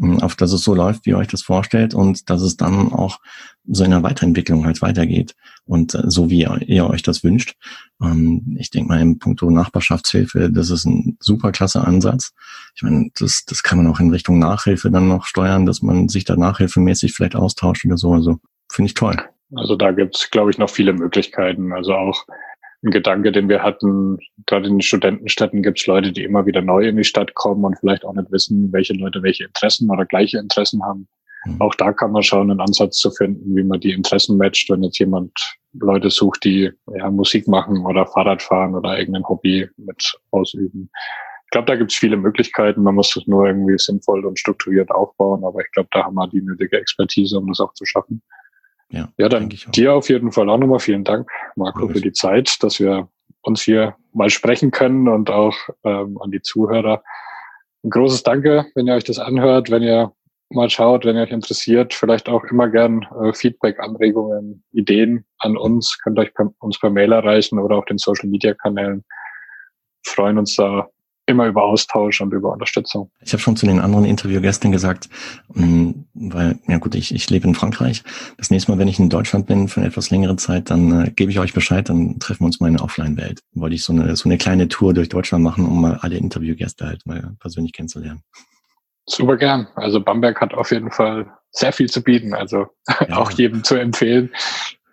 Ähm, 0.00 0.20
auf 0.20 0.36
dass 0.36 0.52
es 0.52 0.62
so 0.62 0.74
läuft, 0.74 1.06
wie 1.06 1.10
ihr 1.10 1.18
euch 1.18 1.28
das 1.28 1.42
vorstellt 1.42 1.94
und 1.94 2.30
dass 2.30 2.42
es 2.42 2.56
dann 2.56 2.92
auch 2.92 3.18
so 3.66 3.84
in 3.84 3.90
der 3.90 4.02
Weiterentwicklung 4.02 4.64
halt 4.64 4.80
weitergeht 4.80 5.34
und 5.64 5.94
äh, 5.94 6.02
so 6.06 6.30
wie 6.30 6.40
ihr, 6.40 6.58
ihr, 6.66 6.88
euch 6.88 7.02
das 7.02 7.24
wünscht. 7.24 7.56
Ähm, 8.02 8.56
ich 8.58 8.70
denke 8.70 8.88
mal 8.88 9.00
im 9.00 9.18
Punkto 9.18 9.50
Nachbarschaftshilfe, 9.50 10.50
das 10.50 10.70
ist 10.70 10.84
ein 10.86 11.16
super 11.20 11.52
klasse 11.52 11.84
Ansatz. 11.86 12.32
Ich 12.74 12.82
meine, 12.82 13.10
das, 13.18 13.44
das 13.44 13.62
kann 13.62 13.78
man 13.78 13.86
auch 13.88 14.00
in 14.00 14.10
Richtung 14.10 14.38
Nachhilfe 14.38 14.90
dann 14.90 15.08
noch 15.08 15.26
steuern, 15.26 15.66
dass 15.66 15.82
man 15.82 16.08
sich 16.08 16.24
da 16.24 16.36
nachhilfemäßig 16.36 17.12
vielleicht 17.12 17.36
austauscht 17.36 17.84
oder 17.84 17.98
so. 17.98 18.12
Also 18.12 18.38
finde 18.70 18.88
ich 18.88 18.94
toll. 18.94 19.16
Also 19.54 19.76
da 19.76 19.92
gibt's, 19.92 20.30
glaube 20.30 20.50
ich, 20.50 20.58
noch 20.58 20.70
viele 20.70 20.92
Möglichkeiten. 20.92 21.72
Also 21.72 21.94
auch 21.94 22.24
ein 22.84 22.90
Gedanke, 22.90 23.32
den 23.32 23.48
wir 23.48 23.62
hatten. 23.62 24.18
Gerade 24.46 24.68
in 24.68 24.74
den 24.74 24.82
Studentenstädten 24.82 25.62
gibt 25.62 25.80
es 25.80 25.86
Leute, 25.86 26.12
die 26.12 26.22
immer 26.22 26.46
wieder 26.46 26.62
neu 26.62 26.86
in 26.86 26.96
die 26.96 27.04
Stadt 27.04 27.34
kommen 27.34 27.64
und 27.64 27.78
vielleicht 27.78 28.04
auch 28.04 28.14
nicht 28.14 28.30
wissen, 28.30 28.72
welche 28.72 28.94
Leute 28.94 29.22
welche 29.22 29.44
Interessen 29.44 29.90
oder 29.90 30.06
gleiche 30.06 30.38
Interessen 30.38 30.82
haben. 30.84 31.08
Mhm. 31.44 31.60
Auch 31.60 31.74
da 31.74 31.92
kann 31.92 32.12
man 32.12 32.22
schauen, 32.22 32.50
einen 32.50 32.60
Ansatz 32.60 32.98
zu 32.98 33.10
finden, 33.10 33.56
wie 33.56 33.64
man 33.64 33.80
die 33.80 33.92
Interessen 33.92 34.36
matcht, 34.36 34.70
wenn 34.70 34.82
jetzt 34.82 34.98
jemand 34.98 35.32
Leute 35.72 36.10
sucht, 36.10 36.44
die 36.44 36.70
ja, 36.94 37.10
Musik 37.10 37.48
machen 37.48 37.84
oder 37.84 38.06
Fahrrad 38.06 38.42
fahren 38.42 38.74
oder 38.74 38.98
irgendein 38.98 39.28
Hobby 39.28 39.68
mit 39.76 40.18
ausüben. 40.30 40.90
Ich 41.44 41.50
glaube, 41.50 41.66
da 41.66 41.76
gibt 41.76 41.92
es 41.92 41.98
viele 41.98 42.18
Möglichkeiten. 42.18 42.82
Man 42.82 42.94
muss 42.94 43.16
es 43.16 43.26
nur 43.26 43.46
irgendwie 43.46 43.78
sinnvoll 43.78 44.26
und 44.26 44.38
strukturiert 44.38 44.90
aufbauen. 44.90 45.44
Aber 45.44 45.60
ich 45.60 45.70
glaube, 45.72 45.88
da 45.92 46.04
haben 46.04 46.14
wir 46.14 46.28
die 46.28 46.42
nötige 46.42 46.78
Expertise, 46.78 47.38
um 47.38 47.48
das 47.48 47.60
auch 47.60 47.72
zu 47.72 47.86
schaffen. 47.86 48.22
Ja, 48.90 49.08
ja 49.18 49.28
dann 49.28 49.48
dir 49.48 49.92
auf 49.92 50.08
jeden 50.08 50.32
Fall 50.32 50.48
auch 50.48 50.58
nochmal 50.58 50.80
vielen 50.80 51.04
Dank, 51.04 51.30
Marco, 51.56 51.88
für 51.88 52.00
die 52.00 52.12
Zeit, 52.12 52.62
dass 52.62 52.80
wir 52.80 53.08
uns 53.42 53.62
hier 53.62 53.96
mal 54.12 54.30
sprechen 54.30 54.70
können 54.70 55.08
und 55.08 55.30
auch 55.30 55.54
ähm, 55.84 56.18
an 56.20 56.30
die 56.30 56.42
Zuhörer. 56.42 57.02
Ein 57.84 57.90
großes 57.90 58.22
Danke, 58.22 58.66
wenn 58.74 58.86
ihr 58.86 58.94
euch 58.94 59.04
das 59.04 59.18
anhört, 59.18 59.70
wenn 59.70 59.82
ihr 59.82 60.12
mal 60.50 60.70
schaut, 60.70 61.04
wenn 61.04 61.16
ihr 61.16 61.22
euch 61.22 61.30
interessiert, 61.30 61.92
vielleicht 61.92 62.28
auch 62.28 62.44
immer 62.44 62.68
gern 62.68 63.06
äh, 63.22 63.32
Feedback, 63.32 63.78
Anregungen, 63.80 64.64
Ideen 64.72 65.24
an 65.38 65.56
uns, 65.56 65.98
könnt 66.02 66.18
euch 66.18 66.32
per, 66.34 66.50
uns 66.60 66.78
per 66.78 66.90
Mail 66.90 67.12
erreichen 67.12 67.58
oder 67.58 67.76
auf 67.76 67.84
den 67.84 67.98
Social 67.98 68.28
Media 68.28 68.54
Kanälen. 68.54 69.04
Freuen 70.06 70.38
uns 70.38 70.56
da 70.56 70.88
immer 71.28 71.46
über 71.46 71.62
Austausch 71.62 72.20
und 72.20 72.32
über 72.32 72.52
Unterstützung. 72.52 73.10
Ich 73.20 73.32
habe 73.32 73.42
schon 73.42 73.56
zu 73.56 73.66
den 73.66 73.80
anderen 73.80 74.04
Interviewgästen 74.04 74.72
gesagt, 74.72 75.08
mm, 75.54 75.90
weil, 76.14 76.58
ja 76.66 76.78
gut, 76.78 76.94
ich, 76.94 77.14
ich 77.14 77.28
lebe 77.28 77.46
in 77.46 77.54
Frankreich. 77.54 78.02
Das 78.38 78.50
nächste 78.50 78.72
Mal, 78.72 78.78
wenn 78.78 78.88
ich 78.88 78.98
in 78.98 79.10
Deutschland 79.10 79.46
bin 79.46 79.68
für 79.68 79.80
eine 79.80 79.88
etwas 79.88 80.10
längere 80.10 80.36
Zeit, 80.36 80.70
dann 80.70 81.04
äh, 81.06 81.10
gebe 81.10 81.30
ich 81.30 81.38
euch 81.38 81.52
Bescheid, 81.52 81.88
dann 81.88 82.18
treffen 82.18 82.40
wir 82.40 82.46
uns 82.46 82.60
mal 82.60 82.68
in 82.68 82.76
der 82.76 82.84
Offline-Welt. 82.84 83.40
Wollte 83.52 83.74
ich 83.74 83.84
so 83.84 83.92
eine, 83.92 84.16
so 84.16 84.28
eine 84.28 84.38
kleine 84.38 84.68
Tour 84.68 84.94
durch 84.94 85.10
Deutschland 85.10 85.44
machen, 85.44 85.66
um 85.66 85.82
mal 85.82 85.98
alle 86.00 86.16
Interviewgäste 86.16 86.86
halt 86.86 87.06
mal 87.06 87.36
persönlich 87.40 87.72
kennenzulernen. 87.72 88.22
Super 89.06 89.36
gern. 89.36 89.68
Also 89.74 90.00
Bamberg 90.00 90.40
hat 90.40 90.54
auf 90.54 90.70
jeden 90.70 90.90
Fall 90.90 91.30
sehr 91.50 91.72
viel 91.72 91.88
zu 91.88 92.02
bieten. 92.02 92.34
Also 92.34 92.66
ja. 93.08 93.16
auch 93.16 93.30
jedem 93.30 93.64
zu 93.64 93.74
empfehlen, 93.74 94.30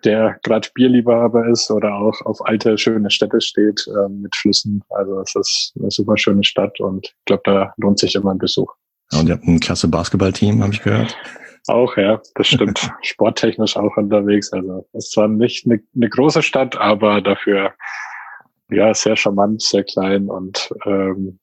der 0.06 0.38
gerade 0.42 0.68
Bierliebhaber 0.72 1.48
ist 1.48 1.70
oder 1.70 1.94
auch 1.94 2.20
auf 2.24 2.44
alte, 2.46 2.78
schöne 2.78 3.10
Städte 3.10 3.40
steht 3.40 3.86
äh, 3.88 4.08
mit 4.08 4.34
Flüssen. 4.34 4.82
Also 4.90 5.20
es 5.20 5.34
ist 5.34 5.72
eine 5.78 5.90
super 5.90 6.16
schöne 6.16 6.44
Stadt 6.44 6.80
und 6.80 7.06
ich 7.06 7.24
glaube, 7.26 7.42
da 7.44 7.74
lohnt 7.76 7.98
sich 7.98 8.14
immer 8.14 8.30
ein 8.30 8.38
Besuch. 8.38 8.72
Ja, 9.12 9.20
und 9.20 9.28
ihr 9.28 9.34
habt 9.34 9.44
ein 9.44 9.60
klasse 9.60 9.88
Basketballteam, 9.88 10.62
habe 10.62 10.72
ich 10.72 10.82
gehört. 10.82 11.16
Auch, 11.66 11.96
ja, 11.96 12.20
das 12.36 12.46
stimmt. 12.46 12.88
Sporttechnisch 13.02 13.76
auch 13.76 13.96
unterwegs. 13.96 14.52
Also 14.52 14.86
es 14.92 15.06
ist 15.06 15.12
zwar 15.12 15.28
nicht 15.28 15.66
eine, 15.66 15.80
eine 15.94 16.08
große 16.08 16.42
Stadt, 16.42 16.76
aber 16.76 17.20
dafür 17.20 17.72
ja 18.70 18.94
sehr 18.94 19.16
charmant, 19.16 19.62
sehr 19.62 19.84
klein 19.84 20.28
und 20.28 20.72
ähm, 20.86 21.38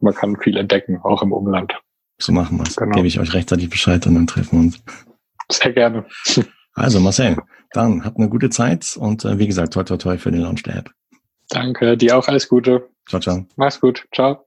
man 0.00 0.14
kann 0.14 0.36
viel 0.40 0.56
entdecken, 0.56 0.98
auch 1.02 1.22
im 1.22 1.32
Umland. 1.32 1.74
So 2.18 2.32
machen 2.32 2.58
wir 2.58 2.64
es. 2.66 2.76
Genau. 2.76 2.94
Gebe 2.94 3.06
ich 3.06 3.20
euch 3.20 3.32
rechtzeitig 3.32 3.70
Bescheid 3.70 4.06
und 4.06 4.14
dann 4.14 4.26
treffen 4.26 4.52
wir 4.52 4.60
uns. 4.66 4.82
Sehr 5.50 5.72
gerne. 5.72 6.06
Also 6.74 7.00
Marcel, 7.00 7.36
dann 7.72 8.04
habt 8.04 8.18
eine 8.18 8.28
gute 8.28 8.50
Zeit 8.50 8.96
und 8.96 9.24
äh, 9.24 9.38
wie 9.38 9.46
gesagt, 9.46 9.72
toi 9.74 9.84
toi 9.84 9.96
toi 9.96 10.18
für 10.18 10.30
den 10.30 10.42
Launch 10.42 10.62
der 10.62 10.76
App. 10.76 10.90
Danke, 11.48 11.96
dir 11.96 12.16
auch 12.16 12.28
alles 12.28 12.48
Gute. 12.48 12.88
Ciao, 13.08 13.20
ciao. 13.20 13.46
Mach's 13.56 13.80
gut. 13.80 14.06
Ciao. 14.14 14.46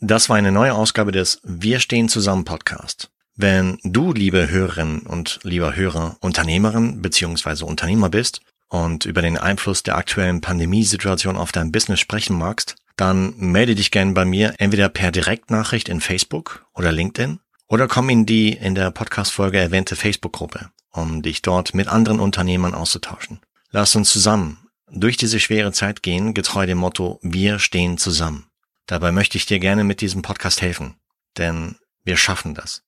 Das 0.00 0.28
war 0.28 0.36
eine 0.36 0.52
neue 0.52 0.74
Ausgabe 0.74 1.12
des 1.12 1.40
Wir 1.44 1.80
stehen 1.80 2.08
zusammen 2.08 2.44
Podcast. 2.44 3.10
Wenn 3.36 3.78
du, 3.82 4.12
liebe 4.12 4.48
Hörerin 4.48 5.00
und 5.00 5.40
lieber 5.42 5.74
Hörer, 5.74 6.16
Unternehmerin 6.20 7.02
bzw. 7.02 7.64
Unternehmer 7.64 8.08
bist 8.08 8.42
und 8.68 9.06
über 9.06 9.22
den 9.22 9.38
Einfluss 9.38 9.82
der 9.82 9.96
aktuellen 9.96 10.40
Pandemiesituation 10.40 11.36
auf 11.36 11.50
dein 11.50 11.72
Business 11.72 11.98
sprechen 11.98 12.38
magst, 12.38 12.76
dann 12.96 13.34
melde 13.36 13.74
dich 13.74 13.90
gerne 13.90 14.12
bei 14.12 14.24
mir 14.24 14.54
entweder 14.58 14.88
per 14.88 15.10
Direktnachricht 15.10 15.88
in 15.88 16.00
Facebook 16.00 16.64
oder 16.74 16.92
LinkedIn 16.92 17.40
oder 17.66 17.88
komm 17.88 18.08
in 18.08 18.26
die 18.26 18.52
in 18.52 18.74
der 18.74 18.92
Podcast-Folge 18.92 19.58
erwähnte 19.58 19.96
Facebook-Gruppe, 19.96 20.70
um 20.94 21.22
dich 21.22 21.42
dort 21.42 21.74
mit 21.74 21.88
anderen 21.88 22.20
Unternehmern 22.20 22.74
auszutauschen. 22.74 23.40
Lass 23.70 23.94
uns 23.96 24.10
zusammen 24.10 24.58
durch 24.90 25.16
diese 25.16 25.40
schwere 25.40 25.72
Zeit 25.72 26.02
gehen, 26.02 26.34
getreu 26.34 26.66
dem 26.66 26.78
Motto 26.78 27.18
Wir 27.22 27.58
stehen 27.58 27.98
zusammen. 27.98 28.46
Dabei 28.86 29.12
möchte 29.12 29.36
ich 29.36 29.46
dir 29.46 29.58
gerne 29.58 29.82
mit 29.82 30.00
diesem 30.00 30.22
Podcast 30.22 30.62
helfen, 30.62 30.96
denn 31.36 31.76
wir 32.04 32.16
schaffen 32.16 32.54
das. 32.54 32.82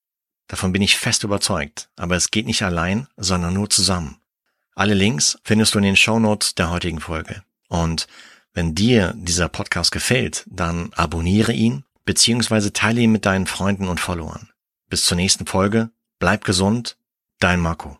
Davon 0.47 0.73
bin 0.73 0.83
ich 0.83 0.97
fest 0.97 1.25
überzeugt, 1.25 1.89
aber 1.97 2.15
es 2.15 2.31
geht 2.31 2.47
nicht 2.47 2.63
allein, 2.63 3.09
sondern 3.17 3.55
nur 3.55 3.69
zusammen. 3.69 4.19
Alle 4.75 4.95
Links 4.95 5.39
findest 5.43 5.75
du 5.75 5.79
in 5.79 5.85
den 5.85 5.97
Show 5.97 6.19
Notes 6.19 6.55
der 6.55 6.71
heutigen 6.71 7.01
Folge. 7.01 7.43
Und 7.69 8.07
wenn 8.53 8.75
dir 8.75 9.15
dieser 9.17 9.49
Podcast 9.49 9.91
gefällt, 9.91 10.45
dann 10.49 10.93
abonniere 10.95 11.53
ihn 11.53 11.85
beziehungsweise 12.07 12.73
teile 12.73 13.03
ihn 13.03 13.13
mit 13.13 13.27
deinen 13.27 13.47
Freunden 13.47 13.89
und 13.89 14.01
Followern. 14.01 14.49
Bis 14.89 15.05
zur 15.05 15.17
nächsten 15.17 15.45
Folge, 15.45 15.91
bleib 16.19 16.45
gesund, 16.45 16.97
dein 17.41 17.61
Marco. 17.61 17.99